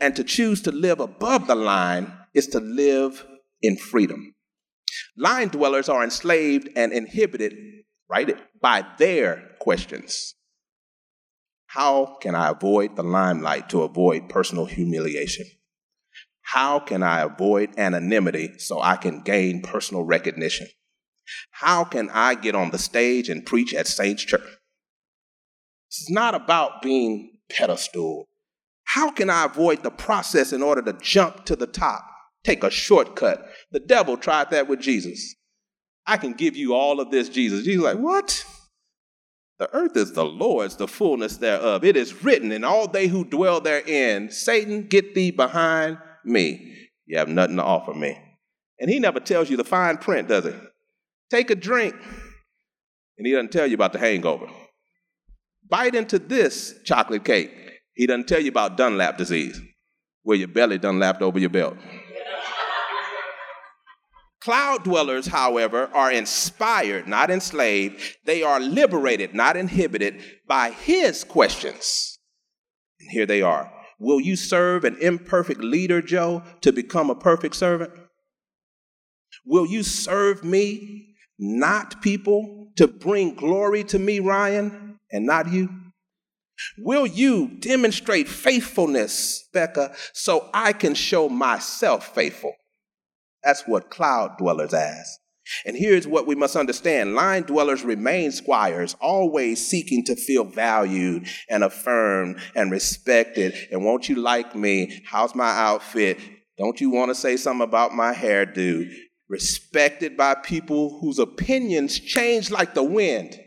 and 0.01 0.15
to 0.15 0.23
choose 0.23 0.59
to 0.63 0.71
live 0.71 0.99
above 0.99 1.45
the 1.45 1.53
line 1.53 2.11
is 2.33 2.47
to 2.47 2.59
live 2.59 3.27
in 3.61 3.77
freedom. 3.77 4.33
Line 5.15 5.49
dwellers 5.49 5.87
are 5.87 6.03
enslaved 6.03 6.67
and 6.75 6.91
inhibited, 6.91 7.53
right, 8.09 8.37
by 8.61 8.85
their 8.97 9.51
questions. 9.59 10.35
How 11.67 12.17
can 12.19 12.33
I 12.33 12.49
avoid 12.49 12.95
the 12.95 13.03
limelight 13.03 13.69
to 13.69 13.83
avoid 13.83 14.29
personal 14.29 14.65
humiliation? 14.65 15.45
How 16.41 16.79
can 16.79 17.03
I 17.03 17.21
avoid 17.21 17.77
anonymity 17.77 18.57
so 18.57 18.81
I 18.81 18.95
can 18.95 19.21
gain 19.21 19.61
personal 19.61 20.03
recognition? 20.03 20.67
How 21.51 21.83
can 21.83 22.09
I 22.09 22.33
get 22.33 22.55
on 22.55 22.71
the 22.71 22.79
stage 22.79 23.29
and 23.29 23.45
preach 23.45 23.73
at 23.75 23.85
Saints 23.85 24.23
Church? 24.23 24.57
It's 25.89 26.09
not 26.09 26.33
about 26.33 26.81
being 26.81 27.37
pedestal. 27.51 28.27
How 28.85 29.11
can 29.11 29.29
I 29.29 29.45
avoid 29.45 29.83
the 29.83 29.91
process 29.91 30.51
in 30.51 30.63
order 30.63 30.81
to 30.81 30.93
jump 30.93 31.45
to 31.45 31.55
the 31.55 31.67
top? 31.67 32.03
Take 32.43 32.63
a 32.63 32.71
shortcut. 32.71 33.45
The 33.71 33.79
devil 33.79 34.17
tried 34.17 34.49
that 34.49 34.67
with 34.67 34.79
Jesus. 34.79 35.35
I 36.05 36.17
can 36.17 36.33
give 36.33 36.55
you 36.55 36.73
all 36.73 36.99
of 36.99 37.11
this, 37.11 37.29
Jesus. 37.29 37.63
Jesus 37.63 37.83
like, 37.83 37.97
what? 37.97 38.45
The 39.59 39.69
earth 39.73 39.97
is 39.97 40.13
the 40.13 40.25
Lord's, 40.25 40.77
the 40.77 40.87
fullness 40.87 41.37
thereof. 41.37 41.83
It 41.83 41.97
is 41.97 42.23
written, 42.23 42.51
and 42.51 42.63
all 42.63 42.87
they 42.87 43.07
who 43.07 43.25
dwell 43.25 43.59
therein, 43.59 44.31
Satan, 44.31 44.87
get 44.87 45.13
thee 45.13 45.31
behind 45.31 45.97
me. 46.23 46.75
You 47.05 47.17
have 47.17 47.27
nothing 47.27 47.57
to 47.57 47.63
offer 47.63 47.93
me. 47.93 48.17
And 48.79 48.89
he 48.89 48.99
never 48.99 49.19
tells 49.19 49.49
you 49.49 49.57
the 49.57 49.65
fine 49.65 49.97
print, 49.97 50.29
does 50.29 50.45
he? 50.45 50.53
Take 51.29 51.49
a 51.49 51.55
drink, 51.55 51.93
and 53.17 53.27
he 53.27 53.33
doesn't 53.33 53.51
tell 53.51 53.67
you 53.67 53.75
about 53.75 53.91
the 53.91 53.99
hangover. 53.99 54.47
Bite 55.69 55.93
into 55.93 56.17
this 56.17 56.75
chocolate 56.85 57.25
cake. 57.25 57.51
He 57.93 58.07
doesn't 58.07 58.27
tell 58.27 58.39
you 58.39 58.49
about 58.49 58.77
Dunlap 58.77 59.17
disease, 59.17 59.59
where 60.23 60.37
your 60.37 60.47
belly 60.47 60.77
done 60.77 60.99
lapped 60.99 61.21
over 61.21 61.37
your 61.37 61.49
belt. 61.49 61.75
Cloud 64.41 64.85
dwellers, 64.85 65.27
however, 65.27 65.89
are 65.93 66.11
inspired, 66.11 67.07
not 67.07 67.29
enslaved. 67.29 68.01
They 68.25 68.41
are 68.41 68.59
liberated, 68.59 69.33
not 69.33 69.57
inhibited 69.57 70.21
by 70.47 70.71
his 70.71 71.23
questions. 71.25 72.19
And 72.99 73.09
here 73.11 73.25
they 73.25 73.41
are. 73.41 73.71
Will 73.99 74.21
you 74.21 74.37
serve 74.37 74.85
an 74.85 74.97
imperfect 75.01 75.59
leader, 75.59 76.01
Joe, 76.01 76.43
to 76.61 76.71
become 76.71 77.09
a 77.09 77.15
perfect 77.15 77.55
servant? 77.55 77.91
Will 79.45 79.65
you 79.65 79.83
serve 79.83 80.43
me, 80.43 81.15
not 81.37 82.01
people, 82.01 82.71
to 82.77 82.87
bring 82.87 83.35
glory 83.35 83.83
to 83.85 83.99
me, 83.99 84.21
Ryan, 84.21 84.99
and 85.11 85.25
not 85.25 85.51
you? 85.51 85.69
Will 86.77 87.05
you 87.05 87.57
demonstrate 87.59 88.29
faithfulness, 88.29 89.47
Becca, 89.53 89.93
so 90.13 90.49
I 90.53 90.71
can 90.71 90.93
show 90.93 91.27
myself 91.27 92.13
faithful? 92.15 92.53
That's 93.43 93.63
what 93.67 93.89
cloud 93.89 94.37
dwellers 94.37 94.73
ask. 94.73 95.19
And 95.65 95.75
here's 95.75 96.07
what 96.07 96.27
we 96.27 96.35
must 96.35 96.55
understand 96.55 97.15
line 97.15 97.43
dwellers 97.43 97.83
remain 97.83 98.31
squires, 98.31 98.95
always 99.01 99.65
seeking 99.65 100.03
to 100.05 100.15
feel 100.15 100.43
valued 100.43 101.27
and 101.49 101.63
affirmed 101.63 102.39
and 102.55 102.71
respected. 102.71 103.55
And 103.71 103.83
won't 103.83 104.09
you 104.09 104.15
like 104.15 104.55
me? 104.55 105.01
How's 105.05 105.33
my 105.33 105.49
outfit? 105.49 106.19
Don't 106.57 106.79
you 106.79 106.89
want 106.89 107.09
to 107.09 107.15
say 107.15 107.37
something 107.37 107.67
about 107.67 107.95
my 107.95 108.13
hairdo? 108.13 108.89
Respected 109.27 110.17
by 110.17 110.35
people 110.35 110.99
whose 110.99 111.19
opinions 111.19 111.99
change 111.99 112.51
like 112.51 112.73
the 112.73 112.83
wind. 112.83 113.39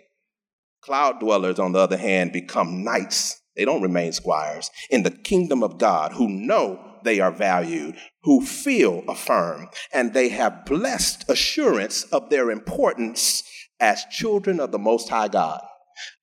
Cloud 0.81 1.21
dwellers, 1.21 1.59
on 1.59 1.73
the 1.73 1.79
other 1.79 1.97
hand, 1.97 2.33
become 2.33 2.83
knights. 2.83 3.41
They 3.57 3.65
don't 3.65 3.83
remain 3.83 4.13
squires 4.13 4.71
in 4.91 5.03
the 5.03 5.11
kingdom 5.11 5.63
of 5.63 5.79
God 5.79 6.13
who 6.13 6.29
know 6.29 6.92
they 7.05 7.21
are 7.21 7.33
valued, 7.33 7.97
who 8.23 8.45
feel 8.45 9.05
affirmed, 9.09 9.69
and 9.93 10.13
they 10.13 10.29
have 10.31 10.65
blessed 10.65 11.29
assurance 11.29 12.05
of 12.05 12.31
their 12.31 12.51
importance 12.51 13.43
as 13.81 14.05
children 14.11 14.61
of 14.61 14.73
the 14.73 14.79
Most 14.79 15.09
High 15.09 15.29
God. 15.29 15.61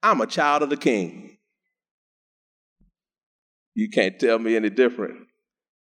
I'm 0.01 0.21
a 0.21 0.27
child 0.27 0.63
of 0.63 0.69
the 0.69 0.77
King. 0.77 1.37
You 3.75 3.89
can't 3.89 4.19
tell 4.19 4.39
me 4.39 4.55
any 4.55 4.69
different. 4.69 5.28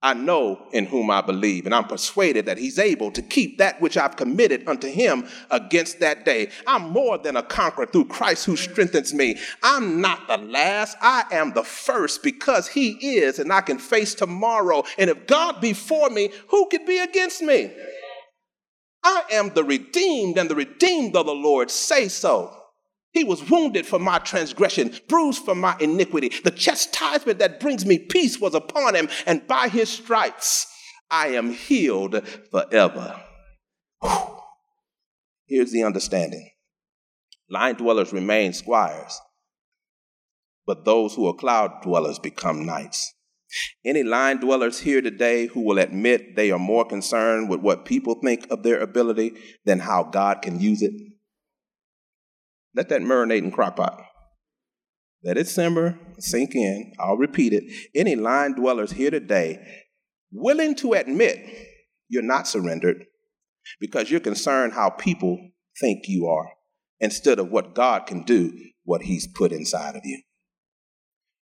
I 0.04 0.14
know 0.14 0.68
in 0.74 0.86
whom 0.86 1.10
I 1.10 1.22
believe, 1.22 1.66
and 1.66 1.74
I'm 1.74 1.86
persuaded 1.86 2.46
that 2.46 2.58
he's 2.58 2.78
able 2.78 3.10
to 3.12 3.22
keep 3.22 3.58
that 3.60 3.80
which 3.80 3.96
I've 3.96 4.18
committed 4.18 4.68
unto 4.68 4.90
him 4.90 5.26
against 5.50 6.02
that 6.02 6.26
day. 6.26 6.50
I'm 6.68 6.90
more 6.90 7.18
than 7.18 7.38
a 7.38 7.42
conqueror 7.42 7.86
through 7.86 8.10
Christ 8.10 8.46
who 8.46 8.58
strengthens 8.58 9.14
me. 9.14 9.40
I'm 9.64 10.02
not 10.02 10.28
the 10.28 10.38
last, 10.38 10.98
I 11.02 11.24
am 11.32 11.54
the 11.54 11.64
first 11.64 12.22
because 12.22 12.68
he 12.68 12.92
is, 13.16 13.40
and 13.40 13.52
I 13.54 13.62
can 13.62 13.78
face 13.80 14.14
tomorrow. 14.14 14.84
And 14.98 15.10
if 15.10 15.26
God 15.26 15.62
be 15.62 15.72
for 15.72 16.10
me, 16.10 16.32
who 16.50 16.68
could 16.68 16.86
be 16.86 16.98
against 16.98 17.42
me? 17.42 17.72
I 19.06 19.24
am 19.32 19.54
the 19.54 19.64
redeemed, 19.64 20.38
and 20.38 20.50
the 20.50 20.56
redeemed 20.56 21.16
of 21.16 21.28
the 21.28 21.34
Lord 21.34 21.72
say 21.72 22.10
so. 22.10 22.63
He 23.14 23.24
was 23.24 23.48
wounded 23.48 23.86
for 23.86 24.00
my 24.00 24.18
transgression, 24.20 24.92
bruised 25.08 25.46
for 25.46 25.54
my 25.54 25.76
iniquity. 25.80 26.30
The 26.44 26.52
chastisement 26.52 27.38
that 27.40 27.60
brings 27.60 27.86
me 27.86 28.00
peace 28.00 28.40
was 28.40 28.56
upon 28.56 28.96
him, 28.96 29.08
and 29.28 29.48
by 29.48 29.70
his 29.70 29.90
stripes 29.90 30.66
I 31.12 31.28
am 31.28 31.54
healed 31.54 32.28
forever. 32.50 33.22
Whew. 34.02 34.38
Here's 35.46 35.72
the 35.72 35.84
understanding 35.84 36.50
line 37.50 37.76
dwellers 37.76 38.12
remain 38.12 38.52
squires, 38.52 39.20
but 40.66 40.84
those 40.84 41.14
who 41.14 41.28
are 41.28 41.36
cloud 41.36 41.84
dwellers 41.84 42.18
become 42.18 42.66
knights. 42.66 43.14
Any 43.86 44.02
line 44.02 44.38
dwellers 44.40 44.80
here 44.80 45.02
today 45.02 45.46
who 45.46 45.62
will 45.62 45.78
admit 45.78 46.36
they 46.36 46.50
are 46.50 46.58
more 46.58 46.86
concerned 46.86 47.48
with 47.48 47.60
what 47.60 47.86
people 47.86 48.16
think 48.16 48.48
of 48.50 48.64
their 48.64 48.80
ability 48.80 49.34
than 49.66 49.78
how 49.78 50.02
God 50.02 50.42
can 50.42 50.60
use 50.60 50.82
it? 50.82 50.94
Let 52.76 52.90
that 52.90 53.02
marinate 53.02 53.44
in 53.44 53.52
crock 53.52 53.76
pot. 53.76 54.02
Let 55.24 55.38
it 55.38 55.48
simmer, 55.48 55.98
sink 56.20 56.54
in. 56.56 56.94
I'll 57.00 57.18
repeat 57.18 57.54
it. 57.54 57.64
Any 57.96 58.16
line 58.16 58.54
dwellers 58.54 58.92
here 58.92 59.12
today 59.12 59.60
willing 60.34 60.76
to 60.76 60.94
admit 60.94 61.38
you're 62.10 62.24
not 62.24 62.48
surrendered 62.48 63.06
because 63.80 64.10
you're 64.10 64.20
concerned 64.20 64.74
how 64.74 64.90
people 64.90 65.52
think 65.80 66.08
you 66.08 66.28
are 66.28 66.50
instead 67.00 67.40
of 67.40 67.50
what 67.50 67.76
God 67.76 68.06
can 68.06 68.24
do, 68.24 68.58
what 68.84 69.04
He's 69.04 69.28
put 69.28 69.52
inside 69.52 69.96
of 69.96 70.02
you. 70.04 70.22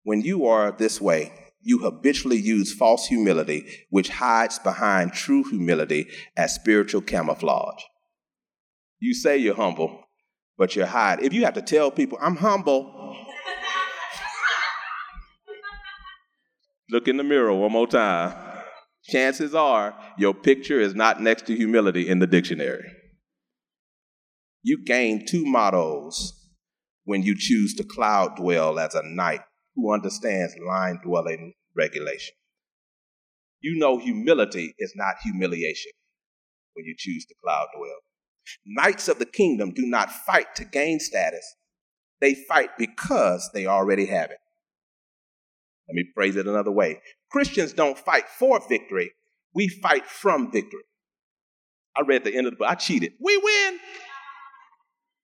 When 0.02 0.20
you 0.20 0.46
are 0.46 0.72
this 0.72 1.00
way, 1.00 1.32
you 1.60 1.78
habitually 1.78 2.38
use 2.38 2.74
false 2.74 3.06
humility, 3.06 3.64
which 3.90 4.08
hides 4.08 4.58
behind 4.58 5.12
true 5.12 5.44
humility 5.44 6.08
as 6.36 6.54
spiritual 6.54 7.02
camouflage. 7.02 7.82
You 8.98 9.14
say 9.14 9.38
you're 9.38 9.54
humble, 9.54 10.01
but 10.58 10.76
you 10.76 10.84
hide. 10.84 11.22
If 11.22 11.32
you 11.32 11.44
have 11.44 11.54
to 11.54 11.62
tell 11.62 11.90
people, 11.90 12.18
I'm 12.20 12.36
humble, 12.36 13.16
look 16.90 17.08
in 17.08 17.16
the 17.16 17.24
mirror 17.24 17.54
one 17.54 17.72
more 17.72 17.86
time. 17.86 18.34
Chances 19.04 19.54
are 19.54 19.98
your 20.16 20.32
picture 20.32 20.78
is 20.78 20.94
not 20.94 21.20
next 21.20 21.46
to 21.46 21.56
humility 21.56 22.08
in 22.08 22.20
the 22.20 22.26
dictionary. 22.26 22.84
You 24.62 24.84
gain 24.84 25.26
two 25.26 25.44
mottos 25.44 26.32
when 27.04 27.22
you 27.22 27.34
choose 27.36 27.74
to 27.74 27.84
cloud 27.84 28.36
dwell 28.36 28.78
as 28.78 28.94
a 28.94 29.02
knight 29.04 29.40
who 29.74 29.92
understands 29.92 30.54
line 30.64 31.00
dwelling 31.02 31.54
regulation. 31.76 32.34
You 33.60 33.78
know 33.78 33.98
humility 33.98 34.74
is 34.78 34.92
not 34.94 35.16
humiliation 35.22 35.92
when 36.74 36.84
you 36.84 36.94
choose 36.96 37.24
to 37.26 37.34
cloud 37.42 37.66
dwell. 37.76 37.98
Knights 38.66 39.08
of 39.08 39.18
the 39.18 39.26
kingdom 39.26 39.72
do 39.72 39.86
not 39.86 40.10
fight 40.10 40.54
to 40.56 40.64
gain 40.64 41.00
status, 41.00 41.56
they 42.20 42.34
fight 42.34 42.70
because 42.78 43.50
they 43.52 43.66
already 43.66 44.06
have 44.06 44.30
it. 44.30 44.38
Let 45.88 45.94
me 45.94 46.04
phrase 46.14 46.36
it 46.36 46.46
another 46.46 46.70
way 46.70 47.00
Christians 47.30 47.72
don't 47.72 47.98
fight 47.98 48.28
for 48.28 48.60
victory, 48.68 49.12
we 49.54 49.68
fight 49.68 50.06
from 50.06 50.50
victory. 50.50 50.82
I 51.96 52.02
read 52.02 52.24
the 52.24 52.34
end 52.34 52.46
of 52.46 52.52
the 52.52 52.56
book. 52.56 52.68
I 52.68 52.74
cheated. 52.74 53.12
We 53.20 53.36
win. 53.36 53.78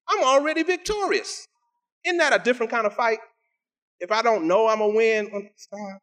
I'm 0.08 0.22
already 0.22 0.62
victorious. 0.62 1.46
Isn't 2.04 2.18
that 2.18 2.38
a 2.38 2.42
different 2.42 2.70
kind 2.70 2.86
of 2.86 2.94
fight? 2.94 3.18
If 4.00 4.12
I 4.12 4.22
don't 4.22 4.46
know 4.46 4.68
I'm 4.68 4.80
a 4.80 4.88
win, 4.88 5.30
oh, 5.34 5.42
stop. 5.56 6.00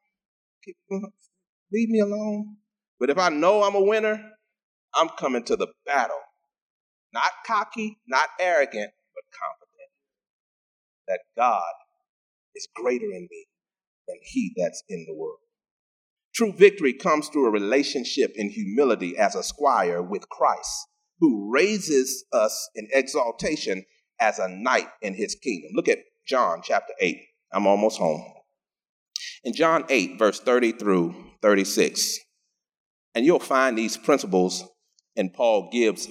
Leave 1.71 1.89
me 1.89 1.99
alone. 1.99 2.57
But 2.99 3.09
if 3.09 3.17
I 3.17 3.29
know 3.29 3.63
I'm 3.63 3.75
a 3.75 3.81
winner, 3.81 4.31
I'm 4.95 5.09
coming 5.09 5.43
to 5.45 5.55
the 5.55 5.67
battle 5.85 6.17
not 7.15 7.31
cocky, 7.47 7.97
not 8.07 8.27
arrogant, 8.39 8.91
but 9.15 9.23
confident 9.31 9.89
that 11.07 11.21
God 11.37 11.73
is 12.55 12.67
greater 12.75 13.05
in 13.05 13.27
me 13.31 13.45
than 14.07 14.17
he 14.21 14.53
that's 14.55 14.83
in 14.89 15.05
the 15.07 15.15
world. 15.15 15.39
True 16.35 16.51
victory 16.51 16.93
comes 16.93 17.29
through 17.29 17.47
a 17.47 17.51
relationship 17.51 18.33
in 18.35 18.49
humility 18.49 19.17
as 19.17 19.35
a 19.35 19.43
squire 19.43 20.01
with 20.03 20.27
Christ, 20.27 20.87
who 21.19 21.49
raises 21.51 22.25
us 22.33 22.69
in 22.75 22.89
exaltation 22.91 23.85
as 24.19 24.37
a 24.37 24.49
knight 24.49 24.89
in 25.01 25.15
his 25.15 25.35
kingdom. 25.35 25.71
Look 25.73 25.87
at 25.87 25.99
John 26.27 26.59
chapter 26.61 26.93
8. 26.99 27.17
I'm 27.53 27.65
almost 27.65 27.97
home. 27.97 28.21
In 29.45 29.53
John 29.53 29.85
8, 29.87 30.19
verse 30.19 30.41
30 30.41 30.73
through 30.73 31.15
36, 31.41 32.19
and 33.13 33.25
you'll 33.25 33.39
find 33.39 33.77
these 33.77 33.95
principles 33.95 34.65
in 35.15 35.29
Paul 35.29 35.69
Gibbs' 35.71 36.09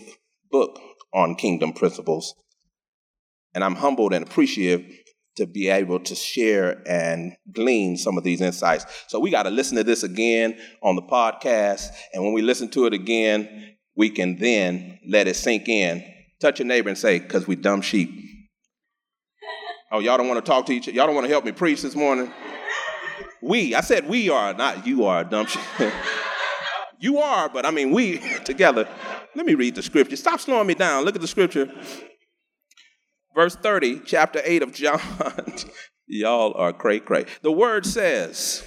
book, 0.51 0.81
on 1.15 1.37
kingdom 1.37 1.73
principles. 1.73 2.35
And 3.55 3.63
I'm 3.63 3.77
humbled 3.77 4.13
and 4.13 4.27
appreciative 4.27 4.85
to 5.37 5.47
be 5.47 5.69
able 5.69 6.01
to 6.01 6.15
share 6.15 6.83
and 6.87 7.33
glean 7.53 7.97
some 7.97 8.19
of 8.19 8.25
these 8.25 8.41
insights. 8.41 8.87
So 9.09 9.19
we 9.19 9.31
got 9.31 9.45
to 9.45 9.51
listen 9.51 9.77
to 9.77 9.85
this 9.85 10.03
again 10.03 10.59
on 10.83 10.97
the 10.97 11.03
podcast. 11.03 11.89
And 12.13 12.23
when 12.23 12.33
we 12.33 12.43
listen 12.43 12.69
to 12.71 12.87
it 12.87 12.95
again, 12.95 13.77
we 13.97 14.11
can 14.11 14.37
then 14.37 14.99
let 15.09 15.29
it 15.29 15.37
sink 15.37 15.69
in. 15.69 16.05
Touch 16.41 16.59
your 16.59 16.67
neighbor 16.67 16.89
and 16.89 16.99
say, 16.99 17.19
because 17.19 17.47
we 17.47 17.57
dumb 17.57 17.81
sheep. 17.81 18.11
Oh, 19.93 20.01
y'all 20.01 20.19
don't 20.19 20.27
want 20.27 20.45
to 20.45 20.51
talk 20.51 20.67
to 20.67 20.73
each 20.73 20.89
other? 20.89 20.97
Y'all 20.97 21.07
don't 21.07 21.15
want 21.15 21.27
to 21.27 21.31
help 21.31 21.45
me 21.45 21.53
preach 21.53 21.83
this 21.83 21.95
morning? 21.95 22.29
We, 23.41 23.77
I 23.77 23.81
said 23.81 24.09
we 24.09 24.29
are, 24.29 24.53
not 24.53 24.85
you 24.85 25.05
are, 25.05 25.21
a 25.21 25.25
dumb 25.25 25.47
sheep. 25.47 25.63
you 26.99 27.19
are, 27.19 27.49
but 27.49 27.65
I 27.65 27.71
mean 27.71 27.93
we 27.93 28.19
together. 28.45 28.89
Let 29.35 29.47
me 29.47 29.55
read 29.55 29.75
the 29.75 29.83
scripture. 29.83 30.17
Stop 30.17 30.41
slowing 30.41 30.67
me 30.67 30.75
down. 30.75 31.05
Look 31.05 31.17
at 31.17 31.21
the 31.21 31.29
scripture. 31.29 31.71
Verse 33.35 33.57
30, 33.57 34.03
chapter 34.07 34.41
8 34.45 34.63
of 34.63 34.73
John. 34.73 35.01
Y'all 36.07 36.55
are 36.55 36.73
cray 36.73 37.01
cray. 37.01 37.25
The 37.43 37.51
word 37.51 37.85
says, 37.85 38.63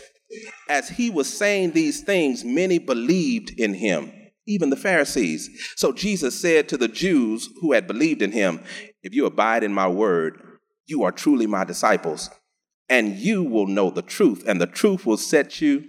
as 0.68 0.90
he 0.90 1.10
was 1.10 1.32
saying 1.32 1.72
these 1.72 2.02
things, 2.02 2.44
many 2.44 2.80
believed 2.80 3.52
in 3.58 3.76
him, 3.76 4.12
even 4.46 4.70
the 4.70 4.76
Pharisees. 4.76 5.50
So 5.78 5.94
Jesus 5.94 6.40
said 6.40 6.68
to 6.70 6.78
the 6.78 6.90
Jews 6.90 7.50
who 7.62 7.72
had 7.72 7.88
believed 7.88 8.22
in 8.22 8.34
him, 8.34 8.62
If 9.04 9.14
you 9.14 9.26
abide 9.26 9.64
in 9.64 9.74
my 9.74 9.88
word, 9.88 10.42
you 10.86 11.04
are 11.04 11.12
truly 11.12 11.48
my 11.48 11.64
disciples, 11.64 12.30
and 12.90 13.16
you 13.16 13.44
will 13.44 13.68
know 13.68 13.90
the 13.90 14.02
truth, 14.02 14.44
and 14.46 14.60
the 14.60 14.68
truth 14.68 15.06
will 15.06 15.18
set 15.18 15.62
you 15.62 15.86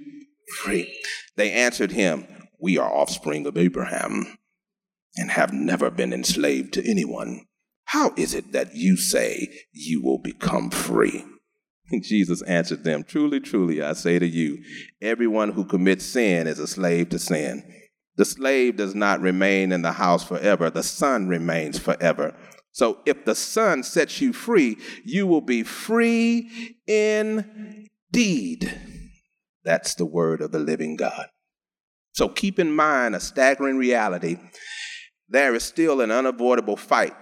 free. 0.58 0.94
They 1.36 1.50
answered 1.50 1.92
him, 1.92 2.26
We 2.60 2.78
are 2.78 2.92
offspring 2.92 3.46
of 3.46 3.56
Abraham 3.56 4.38
and 5.18 5.30
have 5.32 5.52
never 5.52 5.90
been 5.90 6.12
enslaved 6.12 6.72
to 6.74 6.88
anyone. 6.88 7.42
How 7.86 8.12
is 8.16 8.34
it 8.34 8.52
that 8.52 8.74
you 8.74 8.96
say 8.96 9.48
you 9.72 10.02
will 10.02 10.18
become 10.18 10.70
free? 10.70 11.24
Jesus 12.02 12.42
answered 12.42 12.84
them, 12.84 13.04
Truly, 13.04 13.40
truly, 13.40 13.82
I 13.82 13.94
say 13.94 14.18
to 14.18 14.26
you, 14.26 14.62
everyone 15.00 15.52
who 15.52 15.64
commits 15.64 16.04
sin 16.04 16.46
is 16.46 16.58
a 16.58 16.66
slave 16.66 17.08
to 17.10 17.18
sin. 17.18 17.62
The 18.16 18.24
slave 18.24 18.76
does 18.76 18.94
not 18.94 19.20
remain 19.20 19.72
in 19.72 19.82
the 19.82 19.92
house 19.92 20.24
forever, 20.24 20.70
the 20.70 20.82
son 20.82 21.28
remains 21.28 21.78
forever. 21.78 22.36
So 22.72 22.98
if 23.06 23.24
the 23.24 23.34
son 23.34 23.82
sets 23.82 24.20
you 24.20 24.32
free, 24.32 24.76
you 25.04 25.26
will 25.26 25.40
be 25.40 25.62
free 25.62 26.76
indeed. 26.86 28.74
That's 29.64 29.94
the 29.94 30.06
word 30.06 30.40
of 30.40 30.52
the 30.52 30.58
living 30.58 30.96
God. 30.96 31.26
So 32.12 32.28
keep 32.28 32.58
in 32.58 32.74
mind 32.74 33.14
a 33.14 33.20
staggering 33.20 33.78
reality. 33.78 34.36
There 35.28 35.54
is 35.54 35.62
still 35.62 36.00
an 36.00 36.10
unavoidable 36.10 36.76
fight 36.76 37.14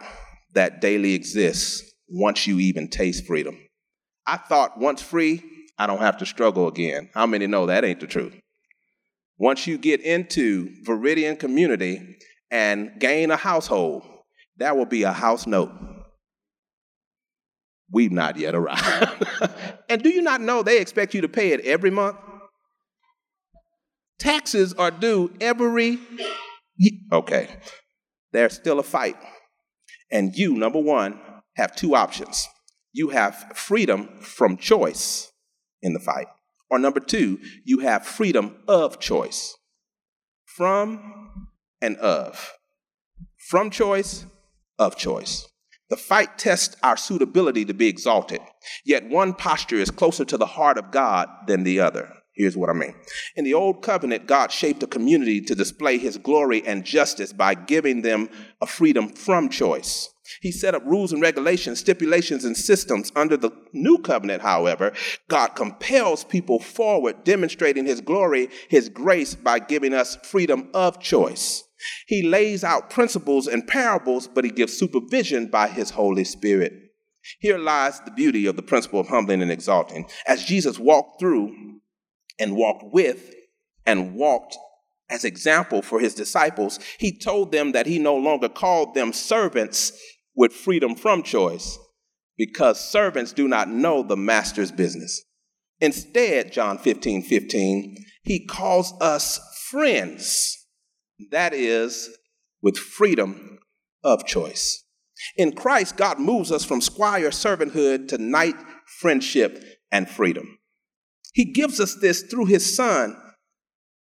that 0.54 0.80
daily 0.80 1.14
exists 1.14 1.92
once 2.08 2.46
you 2.46 2.58
even 2.60 2.88
taste 2.88 3.26
freedom. 3.26 3.58
I 4.26 4.36
thought 4.36 4.78
once 4.78 5.02
free, 5.02 5.42
I 5.78 5.86
don't 5.86 5.98
have 5.98 6.18
to 6.18 6.26
struggle 6.26 6.68
again. 6.68 7.10
How 7.14 7.26
many 7.26 7.46
know 7.46 7.66
that 7.66 7.84
ain't 7.84 8.00
the 8.00 8.06
truth? 8.06 8.34
Once 9.38 9.66
you 9.66 9.76
get 9.76 10.00
into 10.00 10.70
Veridian 10.86 11.38
community 11.38 12.16
and 12.50 12.98
gain 12.98 13.30
a 13.30 13.36
household, 13.36 14.04
that 14.58 14.76
will 14.76 14.86
be 14.86 15.02
a 15.02 15.12
house 15.12 15.46
note. 15.46 15.72
We've 17.90 18.12
not 18.12 18.36
yet 18.36 18.54
arrived. 18.54 19.24
and 19.88 20.02
do 20.02 20.08
you 20.08 20.22
not 20.22 20.40
know 20.40 20.62
they 20.62 20.80
expect 20.80 21.14
you 21.14 21.20
to 21.20 21.28
pay 21.28 21.50
it 21.52 21.60
every 21.60 21.90
month? 21.90 22.16
Taxes 24.18 24.72
are 24.74 24.90
due 24.90 25.32
every 25.40 25.98
Okay. 27.12 27.48
There's 28.36 28.54
still 28.54 28.78
a 28.78 28.82
fight. 28.82 29.16
And 30.12 30.36
you, 30.36 30.54
number 30.54 30.78
one, 30.78 31.18
have 31.56 31.74
two 31.74 31.94
options 31.96 32.46
you 32.92 33.10
have 33.10 33.34
freedom 33.54 34.08
from 34.20 34.56
choice 34.56 35.30
in 35.82 35.92
the 35.92 36.00
fight. 36.00 36.28
Or 36.70 36.78
number 36.78 37.00
two, 37.00 37.38
you 37.64 37.80
have 37.80 38.06
freedom 38.06 38.56
of 38.66 38.98
choice. 38.98 39.54
From 40.46 41.48
and 41.82 41.96
of. 41.98 42.52
From 43.36 43.68
choice, 43.68 44.24
of 44.78 44.96
choice. 44.96 45.46
The 45.90 45.96
fight 45.96 46.38
tests 46.38 46.76
our 46.82 46.96
suitability 46.96 47.66
to 47.66 47.74
be 47.74 47.86
exalted, 47.86 48.40
yet 48.84 49.08
one 49.08 49.34
posture 49.34 49.76
is 49.76 49.90
closer 49.90 50.24
to 50.24 50.38
the 50.38 50.46
heart 50.46 50.78
of 50.78 50.90
God 50.90 51.28
than 51.46 51.64
the 51.64 51.80
other. 51.80 52.12
Here's 52.36 52.56
what 52.56 52.68
I 52.68 52.74
mean. 52.74 52.94
In 53.34 53.44
the 53.44 53.54
Old 53.54 53.82
Covenant, 53.82 54.26
God 54.26 54.52
shaped 54.52 54.82
a 54.82 54.86
community 54.86 55.40
to 55.40 55.54
display 55.54 55.96
his 55.96 56.18
glory 56.18 56.62
and 56.66 56.84
justice 56.84 57.32
by 57.32 57.54
giving 57.54 58.02
them 58.02 58.28
a 58.60 58.66
freedom 58.66 59.08
from 59.08 59.48
choice. 59.48 60.10
He 60.42 60.52
set 60.52 60.74
up 60.74 60.84
rules 60.84 61.12
and 61.12 61.22
regulations, 61.22 61.80
stipulations, 61.80 62.44
and 62.44 62.54
systems. 62.54 63.10
Under 63.16 63.38
the 63.38 63.52
new 63.72 63.98
covenant, 63.98 64.42
however, 64.42 64.92
God 65.28 65.48
compels 65.54 66.24
people 66.24 66.58
forward, 66.58 67.24
demonstrating 67.24 67.86
his 67.86 68.02
glory, 68.02 68.50
his 68.68 68.90
grace, 68.90 69.34
by 69.34 69.58
giving 69.58 69.94
us 69.94 70.16
freedom 70.24 70.68
of 70.74 71.00
choice. 71.00 71.64
He 72.06 72.22
lays 72.22 72.64
out 72.64 72.90
principles 72.90 73.46
and 73.46 73.66
parables, 73.66 74.28
but 74.28 74.44
he 74.44 74.50
gives 74.50 74.76
supervision 74.76 75.46
by 75.46 75.68
his 75.68 75.90
Holy 75.90 76.24
Spirit. 76.24 76.72
Here 77.40 77.58
lies 77.58 78.00
the 78.00 78.10
beauty 78.10 78.46
of 78.46 78.56
the 78.56 78.62
principle 78.62 79.00
of 79.00 79.08
humbling 79.08 79.42
and 79.42 79.50
exalting. 79.50 80.06
As 80.26 80.44
Jesus 80.44 80.78
walked 80.78 81.18
through 81.18 81.54
and 82.38 82.56
walked 82.56 82.84
with 82.92 83.34
and 83.84 84.14
walked 84.14 84.56
as 85.08 85.24
example 85.24 85.82
for 85.82 86.00
his 86.00 86.14
disciples, 86.14 86.80
he 86.98 87.16
told 87.16 87.52
them 87.52 87.72
that 87.72 87.86
he 87.86 87.98
no 87.98 88.16
longer 88.16 88.48
called 88.48 88.94
them 88.94 89.12
servants 89.12 89.92
with 90.34 90.52
freedom 90.52 90.94
from 90.94 91.22
choice 91.22 91.78
because 92.36 92.80
servants 92.80 93.32
do 93.32 93.48
not 93.48 93.68
know 93.68 94.02
the 94.02 94.16
master's 94.16 94.72
business. 94.72 95.22
Instead, 95.80 96.52
John 96.52 96.78
15 96.78 97.22
15, 97.22 97.96
he 98.22 98.46
calls 98.46 98.92
us 99.00 99.40
friends. 99.70 100.66
That 101.30 101.54
is, 101.54 102.10
with 102.62 102.76
freedom 102.76 103.58
of 104.02 104.26
choice. 104.26 104.84
In 105.36 105.52
Christ, 105.52 105.96
God 105.96 106.18
moves 106.18 106.52
us 106.52 106.64
from 106.64 106.80
squire 106.80 107.30
servanthood 107.30 108.08
to 108.08 108.18
knight 108.18 108.56
friendship 109.00 109.62
and 109.90 110.08
freedom. 110.08 110.55
He 111.36 111.44
gives 111.44 111.80
us 111.80 111.94
this 111.94 112.22
through 112.22 112.46
his 112.46 112.74
son, 112.74 113.14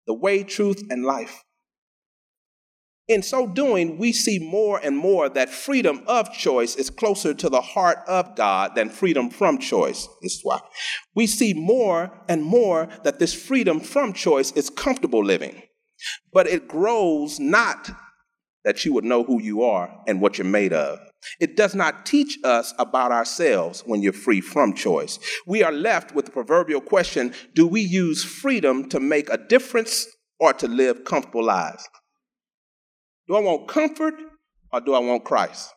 the 0.06 0.14
way, 0.14 0.44
truth, 0.44 0.84
and 0.92 1.04
life. 1.04 1.44
In 3.08 3.24
so 3.24 3.48
doing, 3.48 3.98
we 3.98 4.14
see 4.14 4.38
more 4.38 4.80
and 4.84 4.96
more 4.96 5.28
that 5.28 5.50
freedom 5.50 6.04
of 6.06 6.32
choice 6.32 6.76
is 6.76 6.92
closer 6.92 7.34
to 7.34 7.50
the 7.50 7.62
heart 7.62 7.98
of 8.08 8.36
God 8.36 8.76
than 8.76 8.92
freedom 8.92 9.32
from 9.32 9.58
choice. 9.58 10.08
This 10.22 10.34
is 10.34 10.42
why. 10.44 10.60
We 11.16 11.26
see 11.26 11.56
more 11.56 12.24
and 12.30 12.44
more 12.44 12.88
that 13.04 13.18
this 13.18 13.34
freedom 13.34 13.80
from 13.80 14.14
choice 14.14 14.52
is 14.52 14.70
comfortable 14.70 15.26
living, 15.26 15.64
but 16.32 16.46
it 16.46 16.68
grows 16.68 17.40
not 17.40 17.90
that 18.68 18.84
you 18.84 18.92
would 18.92 19.06
know 19.06 19.24
who 19.24 19.42
you 19.42 19.64
are 19.64 19.90
and 20.08 20.20
what 20.20 20.38
you're 20.38 20.44
made 20.44 20.74
of. 20.74 21.00
It 21.40 21.56
does 21.56 21.74
not 21.74 22.06
teach 22.06 22.38
us 22.44 22.74
about 22.78 23.14
ourselves 23.14 23.82
when 23.86 24.02
you're 24.02 24.12
free 24.12 24.42
from 24.42 24.74
choice. 24.74 25.20
We 25.46 25.64
are 25.64 25.72
left 25.72 26.14
with 26.14 26.26
the 26.26 26.32
proverbial 26.32 26.82
question 26.82 27.34
do 27.56 27.66
we 27.66 27.80
use 27.80 28.26
freedom 28.26 28.90
to 28.90 29.00
make 29.00 29.30
a 29.30 29.38
difference 29.38 30.06
or 30.38 30.52
to 30.52 30.68
live 30.68 31.06
comfortable 31.06 31.46
lives? 31.46 31.88
Do 33.30 33.38
I 33.38 33.40
want 33.40 33.70
comfort 33.70 34.16
or 34.74 34.82
do 34.82 34.94
I 34.94 35.00
want 35.00 35.24
Christ? 35.24 35.74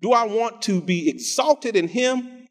Do 0.00 0.14
I 0.14 0.24
want 0.24 0.62
to 0.62 0.80
be 0.80 1.10
exalted 1.10 1.76
in 1.76 1.88
Him 1.88 2.48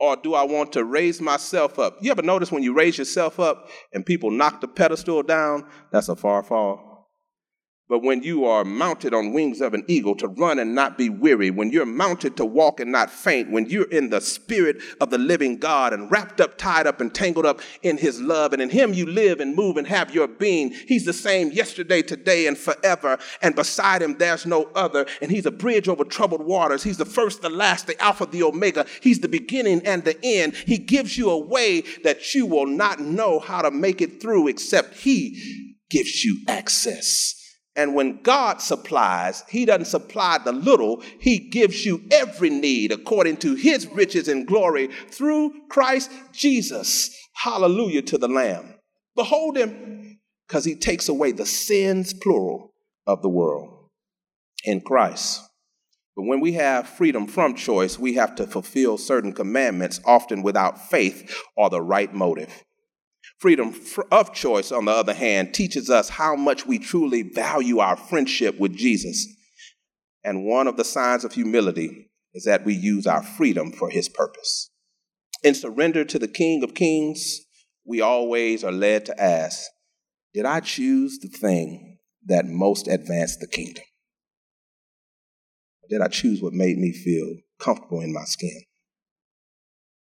or 0.00 0.16
do 0.16 0.32
I 0.32 0.44
want 0.44 0.72
to 0.72 0.84
raise 0.84 1.20
myself 1.20 1.78
up? 1.78 1.98
You 2.00 2.10
ever 2.10 2.22
notice 2.22 2.50
when 2.50 2.62
you 2.62 2.72
raise 2.72 2.96
yourself 2.96 3.38
up 3.38 3.68
and 3.92 4.06
people 4.06 4.30
knock 4.30 4.62
the 4.62 4.68
pedestal 4.68 5.22
down? 5.22 5.68
That's 5.90 6.08
a 6.08 6.16
far 6.16 6.42
fall. 6.42 6.91
But 7.92 8.02
when 8.02 8.22
you 8.22 8.46
are 8.46 8.64
mounted 8.64 9.12
on 9.12 9.34
wings 9.34 9.60
of 9.60 9.74
an 9.74 9.84
eagle 9.86 10.14
to 10.14 10.26
run 10.26 10.58
and 10.58 10.74
not 10.74 10.96
be 10.96 11.10
weary, 11.10 11.50
when 11.50 11.70
you're 11.70 11.84
mounted 11.84 12.38
to 12.38 12.44
walk 12.46 12.80
and 12.80 12.90
not 12.90 13.10
faint, 13.10 13.50
when 13.50 13.66
you're 13.66 13.90
in 13.90 14.08
the 14.08 14.22
spirit 14.22 14.78
of 14.98 15.10
the 15.10 15.18
living 15.18 15.58
God 15.58 15.92
and 15.92 16.10
wrapped 16.10 16.40
up, 16.40 16.56
tied 16.56 16.86
up, 16.86 17.02
and 17.02 17.14
tangled 17.14 17.44
up 17.44 17.60
in 17.82 17.98
his 17.98 18.18
love, 18.18 18.54
and 18.54 18.62
in 18.62 18.70
him 18.70 18.94
you 18.94 19.04
live 19.04 19.40
and 19.40 19.54
move 19.54 19.76
and 19.76 19.86
have 19.86 20.14
your 20.14 20.26
being, 20.26 20.70
he's 20.70 21.04
the 21.04 21.12
same 21.12 21.52
yesterday, 21.52 22.00
today, 22.00 22.46
and 22.46 22.56
forever. 22.56 23.18
And 23.42 23.54
beside 23.54 24.00
him 24.00 24.16
there's 24.16 24.46
no 24.46 24.70
other. 24.74 25.04
And 25.20 25.30
he's 25.30 25.44
a 25.44 25.50
bridge 25.50 25.86
over 25.86 26.04
troubled 26.04 26.46
waters. 26.46 26.82
He's 26.82 26.96
the 26.96 27.04
first, 27.04 27.42
the 27.42 27.50
last, 27.50 27.88
the 27.88 28.02
Alpha, 28.02 28.24
the 28.24 28.42
Omega. 28.42 28.86
He's 29.02 29.20
the 29.20 29.28
beginning 29.28 29.82
and 29.84 30.02
the 30.02 30.18
end. 30.24 30.54
He 30.54 30.78
gives 30.78 31.18
you 31.18 31.28
a 31.28 31.38
way 31.38 31.82
that 32.04 32.34
you 32.34 32.46
will 32.46 32.64
not 32.66 33.00
know 33.00 33.38
how 33.38 33.60
to 33.60 33.70
make 33.70 34.00
it 34.00 34.22
through 34.22 34.48
except 34.48 34.94
he 34.94 35.76
gives 35.90 36.24
you 36.24 36.38
access. 36.48 37.41
And 37.74 37.94
when 37.94 38.20
God 38.22 38.60
supplies, 38.60 39.44
He 39.48 39.64
doesn't 39.64 39.86
supply 39.86 40.38
the 40.38 40.52
little, 40.52 41.02
He 41.18 41.38
gives 41.38 41.86
you 41.86 42.02
every 42.10 42.50
need 42.50 42.92
according 42.92 43.38
to 43.38 43.54
His 43.54 43.86
riches 43.86 44.28
and 44.28 44.46
glory 44.46 44.88
through 45.10 45.54
Christ 45.70 46.10
Jesus. 46.32 47.16
Hallelujah 47.34 48.02
to 48.02 48.18
the 48.18 48.28
Lamb. 48.28 48.74
Behold 49.16 49.56
Him, 49.56 50.20
because 50.46 50.64
He 50.64 50.74
takes 50.74 51.08
away 51.08 51.32
the 51.32 51.46
sins, 51.46 52.12
plural, 52.12 52.74
of 53.06 53.22
the 53.22 53.28
world 53.28 53.88
in 54.64 54.80
Christ. 54.80 55.42
But 56.14 56.24
when 56.24 56.40
we 56.40 56.52
have 56.52 56.88
freedom 56.88 57.26
from 57.26 57.54
choice, 57.54 57.98
we 57.98 58.14
have 58.14 58.34
to 58.36 58.46
fulfill 58.46 58.98
certain 58.98 59.32
commandments, 59.32 60.00
often 60.04 60.42
without 60.42 60.90
faith 60.90 61.34
or 61.56 61.70
the 61.70 61.80
right 61.80 62.12
motive. 62.12 62.64
Freedom 63.42 63.74
of 64.12 64.32
choice, 64.32 64.70
on 64.70 64.84
the 64.84 64.92
other 64.92 65.14
hand, 65.14 65.52
teaches 65.52 65.90
us 65.90 66.08
how 66.08 66.36
much 66.36 66.64
we 66.64 66.78
truly 66.78 67.22
value 67.22 67.80
our 67.80 67.96
friendship 67.96 68.56
with 68.60 68.76
Jesus. 68.76 69.26
And 70.22 70.44
one 70.44 70.68
of 70.68 70.76
the 70.76 70.84
signs 70.84 71.24
of 71.24 71.32
humility 71.32 72.08
is 72.34 72.44
that 72.44 72.64
we 72.64 72.72
use 72.72 73.04
our 73.04 73.24
freedom 73.24 73.72
for 73.72 73.90
his 73.90 74.08
purpose. 74.08 74.70
In 75.42 75.56
surrender 75.56 76.04
to 76.04 76.20
the 76.20 76.28
King 76.28 76.62
of 76.62 76.76
Kings, 76.76 77.40
we 77.84 78.00
always 78.00 78.62
are 78.62 78.70
led 78.70 79.06
to 79.06 79.20
ask 79.20 79.68
Did 80.32 80.44
I 80.44 80.60
choose 80.60 81.18
the 81.18 81.26
thing 81.26 81.98
that 82.24 82.46
most 82.46 82.86
advanced 82.86 83.40
the 83.40 83.48
kingdom? 83.48 83.82
Did 85.90 86.00
I 86.00 86.06
choose 86.06 86.40
what 86.40 86.52
made 86.52 86.78
me 86.78 86.92
feel 86.92 87.38
comfortable 87.58 88.02
in 88.02 88.12
my 88.12 88.22
skin? 88.22 88.60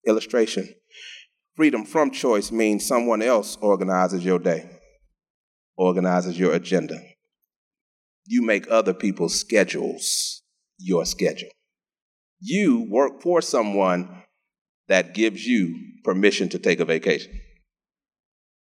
Illustration 0.08 0.74
Freedom 1.58 1.84
from 1.84 2.12
choice 2.12 2.52
means 2.52 2.86
someone 2.86 3.24
else 3.24 3.58
organizes 3.62 4.24
your 4.24 4.38
day, 4.38 4.70
organizes 5.76 6.38
your 6.38 6.54
agenda. 6.54 7.00
You 8.28 8.44
make 8.44 8.70
other 8.70 8.94
people's 8.94 9.40
schedules 9.40 10.44
your 10.78 11.04
schedule. 11.04 11.50
You 12.40 12.88
work 12.88 13.24
for 13.24 13.42
someone 13.42 14.24
that 14.88 15.16
gives 15.16 15.48
you 15.48 15.76
permission 16.04 16.48
to 16.50 16.60
take 16.60 16.80
a 16.80 16.86
vacation. 16.86 17.42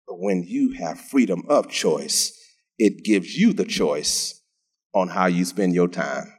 But 0.07 0.19
when 0.19 0.43
you 0.47 0.75
have 0.79 0.97
freedom 0.97 1.43
of 1.49 1.69
choice, 1.69 2.31
it 2.77 3.03
gives 3.03 3.35
you 3.35 3.51
the 3.51 3.65
choice 3.65 4.41
on 4.93 5.09
how 5.09 5.25
you 5.25 5.43
spend 5.43 5.73
your 5.75 5.89
time, 5.89 6.31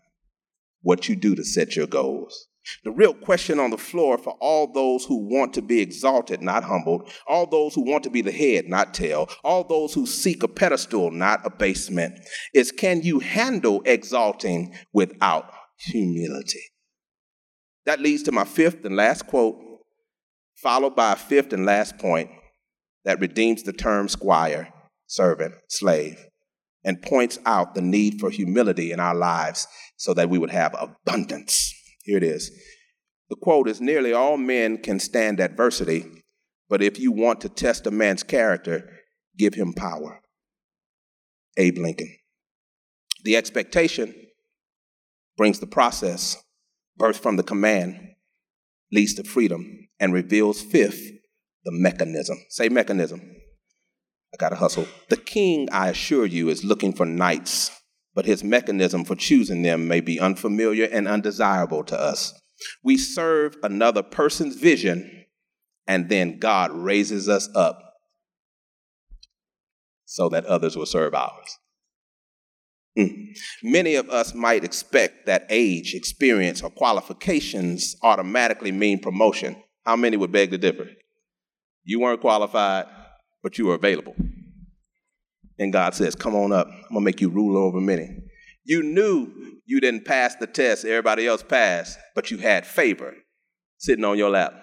what 0.80 1.10
you 1.10 1.16
do 1.16 1.34
to 1.34 1.44
set 1.44 1.76
your 1.76 1.86
goals. 1.86 2.47
The 2.84 2.90
real 2.90 3.14
question 3.14 3.58
on 3.58 3.70
the 3.70 3.78
floor 3.78 4.18
for 4.18 4.36
all 4.40 4.72
those 4.72 5.04
who 5.04 5.28
want 5.28 5.54
to 5.54 5.62
be 5.62 5.80
exalted, 5.80 6.42
not 6.42 6.64
humbled, 6.64 7.10
all 7.26 7.46
those 7.46 7.74
who 7.74 7.82
want 7.82 8.04
to 8.04 8.10
be 8.10 8.22
the 8.22 8.32
head, 8.32 8.68
not 8.68 8.94
tail, 8.94 9.28
all 9.44 9.64
those 9.64 9.94
who 9.94 10.06
seek 10.06 10.42
a 10.42 10.48
pedestal, 10.48 11.10
not 11.10 11.46
abasement, 11.46 12.18
is 12.54 12.72
can 12.72 13.02
you 13.02 13.20
handle 13.20 13.82
exalting 13.84 14.74
without 14.92 15.52
humility? 15.78 16.62
That 17.86 18.00
leads 18.00 18.22
to 18.24 18.32
my 18.32 18.44
fifth 18.44 18.84
and 18.84 18.96
last 18.96 19.26
quote, 19.26 19.56
followed 20.56 20.94
by 20.94 21.12
a 21.12 21.16
fifth 21.16 21.52
and 21.52 21.64
last 21.64 21.98
point 21.98 22.30
that 23.04 23.20
redeems 23.20 23.62
the 23.62 23.72
term 23.72 24.08
squire, 24.08 24.68
servant, 25.06 25.54
slave, 25.68 26.26
and 26.84 27.00
points 27.00 27.38
out 27.46 27.74
the 27.74 27.80
need 27.80 28.20
for 28.20 28.30
humility 28.30 28.92
in 28.92 29.00
our 29.00 29.14
lives 29.14 29.66
so 29.96 30.12
that 30.14 30.28
we 30.28 30.38
would 30.38 30.50
have 30.50 30.74
abundance. 30.78 31.74
Here 32.08 32.16
it 32.16 32.22
is. 32.22 32.50
The 33.28 33.36
quote 33.36 33.68
is 33.68 33.82
Nearly 33.82 34.14
all 34.14 34.38
men 34.38 34.78
can 34.78 34.98
stand 34.98 35.40
adversity, 35.40 36.06
but 36.66 36.82
if 36.82 36.98
you 36.98 37.12
want 37.12 37.42
to 37.42 37.50
test 37.50 37.86
a 37.86 37.90
man's 37.90 38.22
character, 38.22 38.88
give 39.36 39.52
him 39.52 39.74
power. 39.74 40.22
Abe 41.58 41.76
Lincoln. 41.76 42.16
The 43.24 43.36
expectation 43.36 44.14
brings 45.36 45.60
the 45.60 45.66
process, 45.66 46.42
birth 46.96 47.18
from 47.18 47.36
the 47.36 47.42
command, 47.42 48.14
leads 48.90 49.12
to 49.16 49.22
freedom, 49.22 49.90
and 50.00 50.14
reveals 50.14 50.62
fifth, 50.62 51.10
the 51.66 51.72
mechanism. 51.72 52.38
Say 52.48 52.70
mechanism. 52.70 53.20
I 54.32 54.38
gotta 54.38 54.56
hustle. 54.56 54.86
The 55.10 55.18
king, 55.18 55.68
I 55.72 55.90
assure 55.90 56.24
you, 56.24 56.48
is 56.48 56.64
looking 56.64 56.94
for 56.94 57.04
knights 57.04 57.77
but 58.18 58.26
his 58.26 58.42
mechanism 58.42 59.04
for 59.04 59.14
choosing 59.14 59.62
them 59.62 59.86
may 59.86 60.00
be 60.00 60.18
unfamiliar 60.18 60.86
and 60.86 61.06
undesirable 61.06 61.84
to 61.84 61.96
us. 61.96 62.34
We 62.82 62.96
serve 62.98 63.56
another 63.62 64.02
person's 64.02 64.56
vision, 64.56 65.24
and 65.86 66.08
then 66.08 66.40
God 66.40 66.72
raises 66.72 67.28
us 67.28 67.48
up 67.54 67.80
so 70.04 70.28
that 70.30 70.46
others 70.46 70.76
will 70.76 70.84
serve 70.84 71.14
ours. 71.14 71.58
Mm. 72.98 73.36
Many 73.62 73.94
of 73.94 74.10
us 74.10 74.34
might 74.34 74.64
expect 74.64 75.26
that 75.26 75.46
age, 75.48 75.94
experience, 75.94 76.60
or 76.60 76.70
qualifications 76.70 77.94
automatically 78.02 78.72
mean 78.72 78.98
promotion. 78.98 79.62
How 79.86 79.94
many 79.94 80.16
would 80.16 80.32
beg 80.32 80.50
to 80.50 80.58
differ? 80.58 80.88
You 81.84 82.00
weren't 82.00 82.20
qualified, 82.20 82.86
but 83.44 83.58
you 83.58 83.66
were 83.66 83.76
available. 83.76 84.16
And 85.58 85.72
God 85.72 85.94
says, 85.94 86.14
Come 86.14 86.34
on 86.34 86.52
up. 86.52 86.68
I'm 86.68 86.80
going 86.90 86.94
to 86.94 87.00
make 87.00 87.20
you 87.20 87.28
ruler 87.28 87.60
over 87.60 87.80
many. 87.80 88.08
You 88.64 88.82
knew 88.82 89.32
you 89.66 89.80
didn't 89.80 90.04
pass 90.04 90.36
the 90.36 90.46
test, 90.46 90.84
everybody 90.84 91.26
else 91.26 91.42
passed, 91.42 91.98
but 92.14 92.30
you 92.30 92.38
had 92.38 92.66
favor 92.66 93.14
sitting 93.78 94.04
on 94.04 94.18
your 94.18 94.30
lap. 94.30 94.54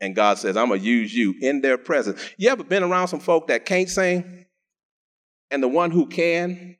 And 0.00 0.14
God 0.14 0.38
says, 0.38 0.56
I'm 0.56 0.68
going 0.68 0.80
to 0.80 0.86
use 0.86 1.14
you 1.14 1.34
in 1.40 1.60
their 1.60 1.78
presence. 1.78 2.20
You 2.36 2.50
ever 2.50 2.64
been 2.64 2.82
around 2.82 3.08
some 3.08 3.20
folk 3.20 3.48
that 3.48 3.64
can't 3.64 3.88
sing? 3.88 4.46
And 5.50 5.62
the 5.62 5.68
one 5.68 5.90
who 5.90 6.06
can 6.06 6.76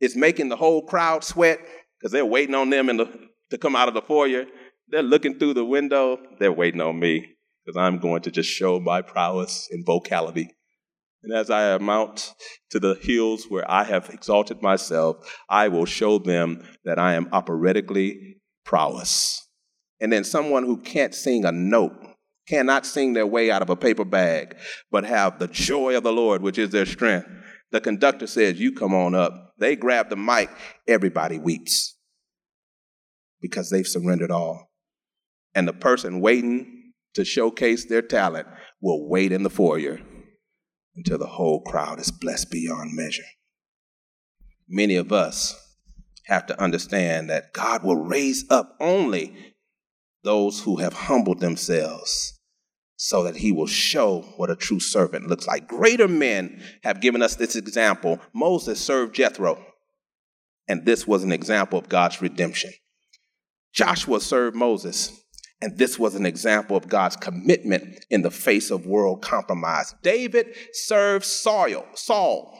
is 0.00 0.16
making 0.16 0.48
the 0.48 0.56
whole 0.56 0.82
crowd 0.86 1.24
sweat 1.24 1.60
because 1.98 2.12
they're 2.12 2.26
waiting 2.26 2.54
on 2.54 2.70
them 2.70 2.86
the, 2.86 3.28
to 3.50 3.58
come 3.58 3.76
out 3.76 3.88
of 3.88 3.94
the 3.94 4.02
foyer. 4.02 4.46
They're 4.88 5.02
looking 5.02 5.38
through 5.38 5.54
the 5.54 5.64
window. 5.64 6.18
They're 6.38 6.52
waiting 6.52 6.80
on 6.80 6.98
me 6.98 7.36
because 7.64 7.76
I'm 7.78 7.98
going 7.98 8.22
to 8.22 8.30
just 8.30 8.50
show 8.50 8.80
my 8.80 9.02
prowess 9.02 9.68
in 9.70 9.84
vocality. 9.84 10.50
And 11.22 11.32
as 11.36 11.50
I 11.50 11.76
mount 11.78 12.34
to 12.70 12.78
the 12.78 12.94
hills 12.94 13.46
where 13.48 13.68
I 13.70 13.84
have 13.84 14.08
exalted 14.10 14.62
myself, 14.62 15.16
I 15.48 15.68
will 15.68 15.84
show 15.84 16.18
them 16.18 16.62
that 16.84 16.98
I 16.98 17.14
am 17.14 17.28
operatically 17.32 18.40
prowess. 18.64 19.46
And 20.00 20.12
then 20.12 20.24
someone 20.24 20.64
who 20.64 20.76
can't 20.76 21.14
sing 21.14 21.44
a 21.44 21.52
note, 21.52 21.92
cannot 22.46 22.86
sing 22.86 23.12
their 23.12 23.26
way 23.26 23.50
out 23.50 23.62
of 23.62 23.68
a 23.68 23.76
paper 23.76 24.04
bag, 24.04 24.56
but 24.90 25.04
have 25.04 25.38
the 25.38 25.48
joy 25.48 25.96
of 25.96 26.02
the 26.02 26.12
Lord, 26.12 26.40
which 26.40 26.56
is 26.56 26.70
their 26.70 26.86
strength. 26.86 27.28
The 27.72 27.80
conductor 27.80 28.26
says, 28.26 28.60
You 28.60 28.72
come 28.72 28.94
on 28.94 29.14
up. 29.14 29.54
They 29.58 29.76
grab 29.76 30.08
the 30.08 30.16
mic, 30.16 30.50
everybody 30.86 31.38
weeps 31.38 31.98
because 33.40 33.70
they've 33.70 33.86
surrendered 33.86 34.30
all. 34.30 34.70
And 35.54 35.66
the 35.66 35.72
person 35.72 36.20
waiting 36.20 36.92
to 37.14 37.24
showcase 37.24 37.86
their 37.86 38.02
talent 38.02 38.46
will 38.80 39.08
wait 39.08 39.32
in 39.32 39.42
the 39.42 39.50
foyer 39.50 40.00
until 40.98 41.16
the 41.16 41.26
whole 41.26 41.62
crowd 41.62 42.00
is 42.00 42.10
blessed 42.10 42.50
beyond 42.50 42.94
measure. 42.94 43.22
Many 44.68 44.96
of 44.96 45.12
us 45.12 45.54
have 46.26 46.44
to 46.46 46.60
understand 46.60 47.30
that 47.30 47.52
God 47.52 47.84
will 47.84 47.96
raise 47.96 48.44
up 48.50 48.76
only 48.80 49.54
those 50.24 50.60
who 50.60 50.76
have 50.76 50.92
humbled 50.92 51.40
themselves 51.40 52.38
so 52.96 53.22
that 53.22 53.36
he 53.36 53.52
will 53.52 53.68
show 53.68 54.22
what 54.36 54.50
a 54.50 54.56
true 54.56 54.80
servant 54.80 55.28
looks 55.28 55.46
like. 55.46 55.68
Greater 55.68 56.08
men 56.08 56.60
have 56.82 57.00
given 57.00 57.22
us 57.22 57.36
this 57.36 57.54
example. 57.54 58.18
Moses 58.34 58.80
served 58.80 59.14
Jethro, 59.14 59.64
and 60.66 60.84
this 60.84 61.06
was 61.06 61.22
an 61.22 61.30
example 61.30 61.78
of 61.78 61.88
God's 61.88 62.20
redemption. 62.20 62.72
Joshua 63.72 64.20
served 64.20 64.56
Moses, 64.56 65.12
and 65.60 65.76
this 65.76 65.98
was 65.98 66.14
an 66.14 66.24
example 66.24 66.76
of 66.76 66.88
God's 66.88 67.16
commitment 67.16 68.04
in 68.10 68.22
the 68.22 68.30
face 68.30 68.70
of 68.70 68.86
world 68.86 69.22
compromise. 69.22 69.94
David 70.02 70.54
served 70.72 71.24
Saul, 71.24 71.84
Saul, 71.94 72.56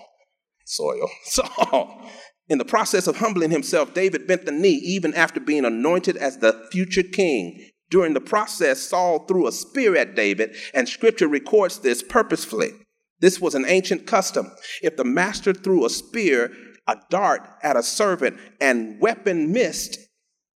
soil, 0.65 1.09
Saul. 1.25 2.11
In 2.49 2.59
the 2.59 2.65
process 2.65 3.07
of 3.07 3.19
humbling 3.19 3.51
himself, 3.51 3.95
David 3.95 4.27
bent 4.27 4.47
the 4.47 4.53
knee 4.53 4.81
even 4.83 5.15
after 5.15 5.39
being 5.39 5.65
anointed 5.65 6.17
as 6.17 6.39
the 6.39 6.67
future 6.73 7.03
king. 7.03 7.71
During 7.91 8.15
the 8.15 8.21
process, 8.21 8.81
Saul 8.81 9.27
threw 9.27 9.47
a 9.47 9.53
spear 9.53 9.97
at 9.97 10.15
David, 10.15 10.57
and 10.75 10.89
scripture 10.89 11.29
records 11.29 11.79
this 11.79 12.03
purposefully. 12.03 12.73
This 13.21 13.41
was 13.41 13.55
an 13.55 13.65
ancient 13.67 14.07
custom. 14.07 14.51
If 14.83 14.97
the 14.97 15.05
master 15.05 15.53
threw 15.53 15.85
a 15.85 15.91
spear, 15.91 16.53
a 16.87 16.97
dart 17.11 17.49
at 17.63 17.77
a 17.77 17.83
servant, 17.83 18.39
and 18.61 19.01
weapon 19.01 19.53
missed, 19.53 19.99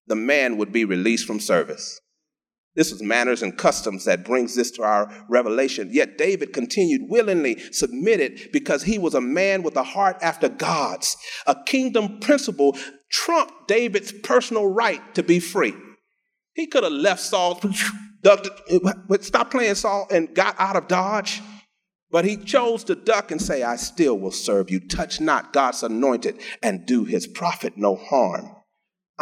the 0.06 0.16
man 0.16 0.56
would 0.56 0.72
be 0.72 0.84
released 0.84 1.26
from 1.26 1.40
service. 1.40 2.00
This 2.74 2.90
was 2.90 3.02
manners 3.02 3.42
and 3.42 3.56
customs 3.56 4.06
that 4.06 4.24
brings 4.24 4.54
this 4.54 4.70
to 4.72 4.82
our 4.82 5.12
revelation. 5.28 5.90
Yet 5.92 6.16
David 6.16 6.54
continued 6.54 7.02
willingly 7.04 7.58
submitted 7.70 8.48
because 8.50 8.82
he 8.82 8.98
was 8.98 9.14
a 9.14 9.20
man 9.20 9.62
with 9.62 9.76
a 9.76 9.82
heart 9.82 10.16
after 10.22 10.48
God's. 10.48 11.16
A 11.46 11.56
kingdom 11.66 12.18
principle 12.20 12.76
trumped 13.10 13.68
David's 13.68 14.12
personal 14.12 14.66
right 14.66 15.14
to 15.14 15.22
be 15.22 15.38
free. 15.38 15.74
He 16.54 16.66
could 16.66 16.82
have 16.82 16.92
left 16.92 17.20
Saul, 17.20 17.60
stopped 19.20 19.50
playing 19.50 19.74
Saul, 19.74 20.06
and 20.10 20.34
got 20.34 20.56
out 20.58 20.76
of 20.76 20.88
Dodge. 20.88 21.42
But 22.10 22.24
he 22.24 22.36
chose 22.36 22.84
to 22.84 22.94
duck 22.94 23.30
and 23.30 23.40
say, 23.40 23.62
I 23.62 23.76
still 23.76 24.18
will 24.18 24.32
serve 24.32 24.70
you. 24.70 24.80
Touch 24.80 25.20
not 25.20 25.52
God's 25.52 25.82
anointed 25.82 26.40
and 26.62 26.86
do 26.86 27.04
his 27.04 27.26
prophet 27.26 27.74
no 27.76 27.96
harm. 27.96 28.50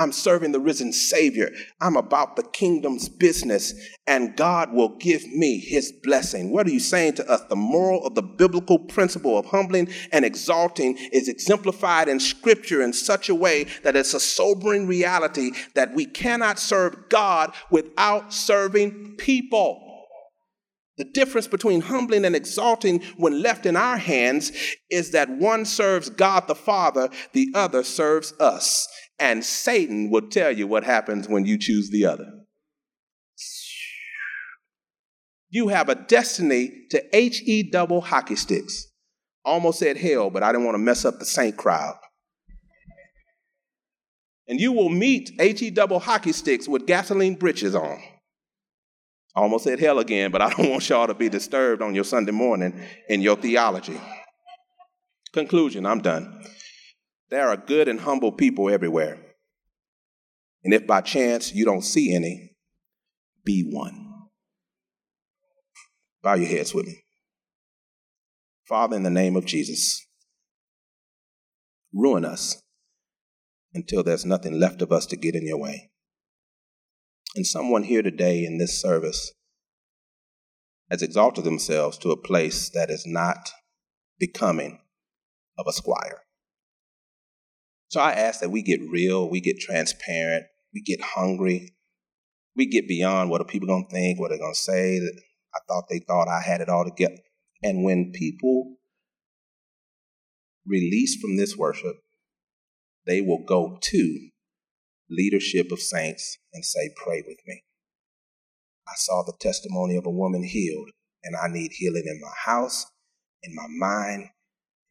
I'm 0.01 0.13
serving 0.13 0.53
the 0.53 0.61
risen 0.61 0.95
Savior. 0.95 1.51
I'm 1.79 1.95
about 1.95 2.37
the 2.37 2.43
kingdom's 2.43 3.11
business, 3.11 3.75
and 4.07 4.35
God 4.35 4.73
will 4.73 4.97
give 4.97 5.27
me 5.27 5.59
his 5.59 5.93
blessing. 5.93 6.51
What 6.51 6.67
are 6.67 6.71
you 6.71 6.81
saying 6.81 7.17
to 7.17 7.31
us? 7.31 7.43
The 7.51 7.57
moral 7.57 8.07
of 8.07 8.15
the 8.15 8.23
biblical 8.23 8.79
principle 8.79 9.37
of 9.37 9.45
humbling 9.45 9.91
and 10.11 10.25
exalting 10.25 10.97
is 11.13 11.29
exemplified 11.29 12.09
in 12.09 12.19
Scripture 12.19 12.81
in 12.81 12.95
such 12.95 13.29
a 13.29 13.35
way 13.35 13.65
that 13.83 13.95
it's 13.95 14.15
a 14.15 14.21
sobering 14.21 14.87
reality 14.87 15.51
that 15.75 15.93
we 15.93 16.07
cannot 16.07 16.59
serve 16.59 17.11
God 17.11 17.53
without 17.71 18.33
serving 18.33 19.17
people. 19.19 19.87
The 20.97 21.05
difference 21.05 21.47
between 21.47 21.83
humbling 21.83 22.25
and 22.25 22.35
exalting 22.35 23.03
when 23.17 23.43
left 23.43 23.67
in 23.67 23.77
our 23.77 23.97
hands 23.99 24.53
is 24.91 25.13
that 25.13 25.31
one 25.31 25.67
serves 25.67 26.09
God 26.09 26.47
the 26.47 26.55
Father, 26.55 27.11
the 27.33 27.51
other 27.55 27.85
serves 27.85 28.33
us. 28.41 28.87
And 29.21 29.45
Satan 29.45 30.11
will 30.11 30.29
tell 30.31 30.51
you 30.51 30.67
what 30.67 30.83
happens 30.83 31.29
when 31.29 31.45
you 31.45 31.59
choose 31.59 31.91
the 31.91 32.07
other. 32.07 32.27
You 35.51 35.69
have 35.69 35.89
a 35.89 35.95
destiny 35.95 36.87
to 36.91 37.17
H 37.17 37.43
E 37.45 37.63
double 37.71 38.01
hockey 38.01 38.37
sticks. 38.37 38.87
Almost 39.45 39.81
said 39.81 39.97
hell, 39.97 40.31
but 40.31 40.43
I 40.43 40.53
didn't 40.53 40.65
want 40.65 40.77
to 40.77 40.83
mess 40.83 41.05
up 41.05 41.19
the 41.19 41.27
saint 41.27 41.57
crowd. 41.57 41.97
And 44.49 44.59
you 44.59 44.73
will 44.73 44.89
meet 44.89 45.31
H 45.39 45.61
E 45.63 45.71
double 45.71 45.99
hockey 45.99 46.33
sticks 46.33 46.67
with 46.67 46.87
gasoline 46.87 47.35
breeches 47.35 47.75
on. 47.75 48.01
Almost 49.35 49.65
said 49.65 49.81
hell 49.81 49.99
again, 49.99 50.31
but 50.31 50.41
I 50.41 50.51
don't 50.51 50.71
want 50.71 50.89
y'all 50.89 51.07
to 51.07 51.15
be 51.15 51.29
disturbed 51.29 51.83
on 51.83 51.95
your 51.95 52.05
Sunday 52.05 52.33
morning 52.33 52.81
in 53.09 53.21
your 53.21 53.37
theology. 53.37 54.01
Conclusion 55.33 55.85
I'm 55.85 56.01
done. 56.01 56.43
There 57.31 57.49
are 57.49 57.57
good 57.57 57.89
and 57.89 58.01
humble 58.01 58.33
people 58.33 58.69
everywhere. 58.69 59.19
And 60.65 60.75
if 60.75 60.87
by 60.87 61.01
chance 61.01 61.55
you 61.55 61.65
don't 61.65 61.83
see 61.83 62.15
any, 62.15 62.57
be 63.45 63.63
one. 63.71 64.07
Bow 66.23 66.35
your 66.35 66.49
heads 66.49 66.75
with 66.75 66.87
me. 66.87 67.05
Father, 68.69 68.97
in 68.97 69.05
the 69.05 69.11
name 69.11 69.37
of 69.37 69.47
Jesus, 69.47 70.07
ruin 71.95 72.25
us 72.25 72.61
until 73.73 74.03
there's 74.03 74.27
nothing 74.27 74.59
left 74.59 74.83
of 74.83 74.93
us 74.93 75.07
to 75.07 75.17
get 75.17 75.35
in 75.35 75.47
your 75.47 75.59
way. 75.59 75.91
And 77.37 77.47
someone 77.47 77.85
here 77.85 78.03
today 78.03 78.45
in 78.45 78.59
this 78.59 78.81
service 78.81 79.33
has 80.91 81.01
exalted 81.01 81.45
themselves 81.45 81.97
to 81.99 82.11
a 82.11 82.21
place 82.21 82.69
that 82.71 82.91
is 82.91 83.05
not 83.07 83.51
becoming 84.19 84.81
of 85.57 85.67
a 85.69 85.73
squire. 85.73 86.23
So 87.91 88.01
I 88.01 88.13
ask 88.13 88.41
that 88.41 88.51
we 88.51 88.63
get 88.63 88.81
real, 88.89 89.29
we 89.29 89.41
get 89.41 89.59
transparent, 89.59 90.45
we 90.73 90.81
get 90.81 91.01
hungry, 91.01 91.75
we 92.57 92.67
get 92.67 92.87
beyond 92.87 93.31
what 93.31 93.41
are 93.41 93.45
people 93.45 93.67
going 93.67 93.87
to 93.89 93.95
think, 93.95 94.21
what 94.21 94.29
they're 94.29 94.39
going 94.39 94.55
to 94.55 94.61
say. 94.61 95.01
That 95.01 95.21
I 95.55 95.59
thought 95.67 95.85
they 95.91 95.99
thought 95.99 96.29
I 96.29 96.41
had 96.41 96.61
it 96.61 96.69
all 96.69 96.85
together. 96.85 97.19
And 97.65 97.83
when 97.83 98.13
people 98.15 98.77
release 100.65 101.21
from 101.21 101.37
this 101.37 101.57
worship, 101.57 101.97
they 103.07 103.21
will 103.21 103.43
go 103.45 103.79
to 103.81 104.29
leadership 105.11 105.73
of 105.73 105.81
saints 105.81 106.39
and 106.53 106.65
say, 106.65 106.91
Pray 106.97 107.25
with 107.27 107.39
me. 107.45 107.65
I 108.87 108.93
saw 108.97 109.25
the 109.25 109.35
testimony 109.41 109.97
of 109.97 110.07
a 110.07 110.11
woman 110.11 110.45
healed, 110.45 110.91
and 111.25 111.35
I 111.35 111.49
need 111.49 111.73
healing 111.73 112.05
in 112.07 112.21
my 112.21 112.53
house, 112.53 112.87
in 113.43 113.53
my 113.57 113.67
mind, 113.69 114.29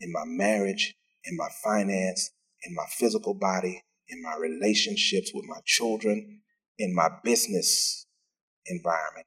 in 0.01 0.11
my 0.11 0.23
marriage, 0.25 0.95
in 1.23 1.37
my 1.37 1.47
finance, 1.63 2.31
in 2.63 2.75
my 2.75 2.85
physical 2.89 3.33
body, 3.33 3.83
in 4.07 4.21
my 4.21 4.35
relationships 4.35 5.31
with 5.33 5.45
my 5.47 5.59
children, 5.65 6.41
in 6.77 6.93
my 6.93 7.09
business 7.23 8.05
environment. 8.65 9.25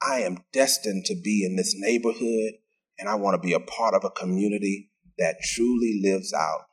I 0.00 0.20
am 0.20 0.38
destined 0.52 1.04
to 1.06 1.14
be 1.14 1.44
in 1.44 1.56
this 1.56 1.74
neighborhood, 1.76 2.54
and 2.98 3.08
I 3.08 3.14
want 3.14 3.40
to 3.40 3.46
be 3.46 3.52
a 3.52 3.60
part 3.60 3.94
of 3.94 4.04
a 4.04 4.10
community 4.10 4.90
that 5.18 5.36
truly 5.54 6.00
lives 6.02 6.32
out 6.32 6.66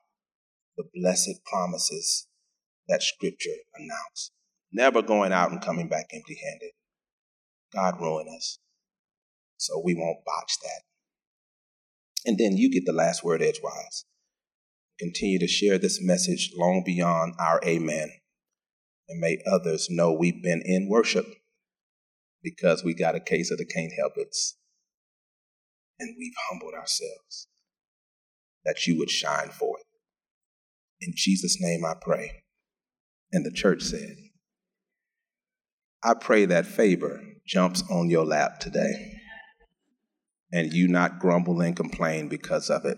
the 0.77 0.85
blessed 0.95 1.43
promises 1.45 2.27
that 2.87 3.03
Scripture 3.03 3.49
announced. 3.75 4.31
Never 4.71 5.01
going 5.01 5.31
out 5.31 5.51
and 5.51 5.61
coming 5.61 5.87
back 5.87 6.07
empty 6.13 6.37
handed. 6.43 6.71
God 7.73 8.01
ruin 8.01 8.27
us. 8.35 8.59
So 9.57 9.81
we 9.83 9.93
won't 9.93 10.25
botch 10.25 10.57
that. 10.61 10.81
And 12.25 12.37
then 12.37 12.57
you 12.57 12.71
get 12.71 12.85
the 12.85 12.93
last 12.93 13.23
word 13.23 13.41
edgewise. 13.41 14.05
Continue 14.99 15.39
to 15.39 15.47
share 15.47 15.77
this 15.77 15.99
message 16.01 16.51
long 16.57 16.83
beyond 16.85 17.33
our 17.39 17.61
amen. 17.65 18.11
And 19.07 19.19
may 19.19 19.37
others 19.49 19.87
know 19.89 20.11
we've 20.11 20.43
been 20.43 20.61
in 20.65 20.87
worship 20.89 21.25
because 22.43 22.83
we 22.83 22.93
got 22.93 23.15
a 23.15 23.19
case 23.19 23.49
of 23.51 23.57
the 23.57 23.65
can't 23.65 23.93
help 23.97 24.13
it. 24.17 24.35
And 25.99 26.15
we've 26.17 26.33
humbled 26.49 26.73
ourselves 26.73 27.47
that 28.65 28.85
you 28.85 28.97
would 28.97 29.09
shine 29.09 29.49
forth. 29.49 29.83
In 31.01 31.13
Jesus' 31.15 31.57
name 31.59 31.85
I 31.85 31.93
pray. 31.99 32.43
And 33.31 33.45
the 33.45 33.51
church 33.51 33.81
said, 33.81 34.15
I 36.03 36.13
pray 36.13 36.45
that 36.45 36.65
favor 36.65 37.21
jumps 37.45 37.83
on 37.89 38.09
your 38.09 38.25
lap 38.25 38.59
today 38.59 39.13
and 40.51 40.73
you 40.73 40.87
not 40.87 41.19
grumble 41.19 41.61
and 41.61 41.75
complain 41.75 42.27
because 42.27 42.69
of 42.69 42.85
it. 42.85 42.97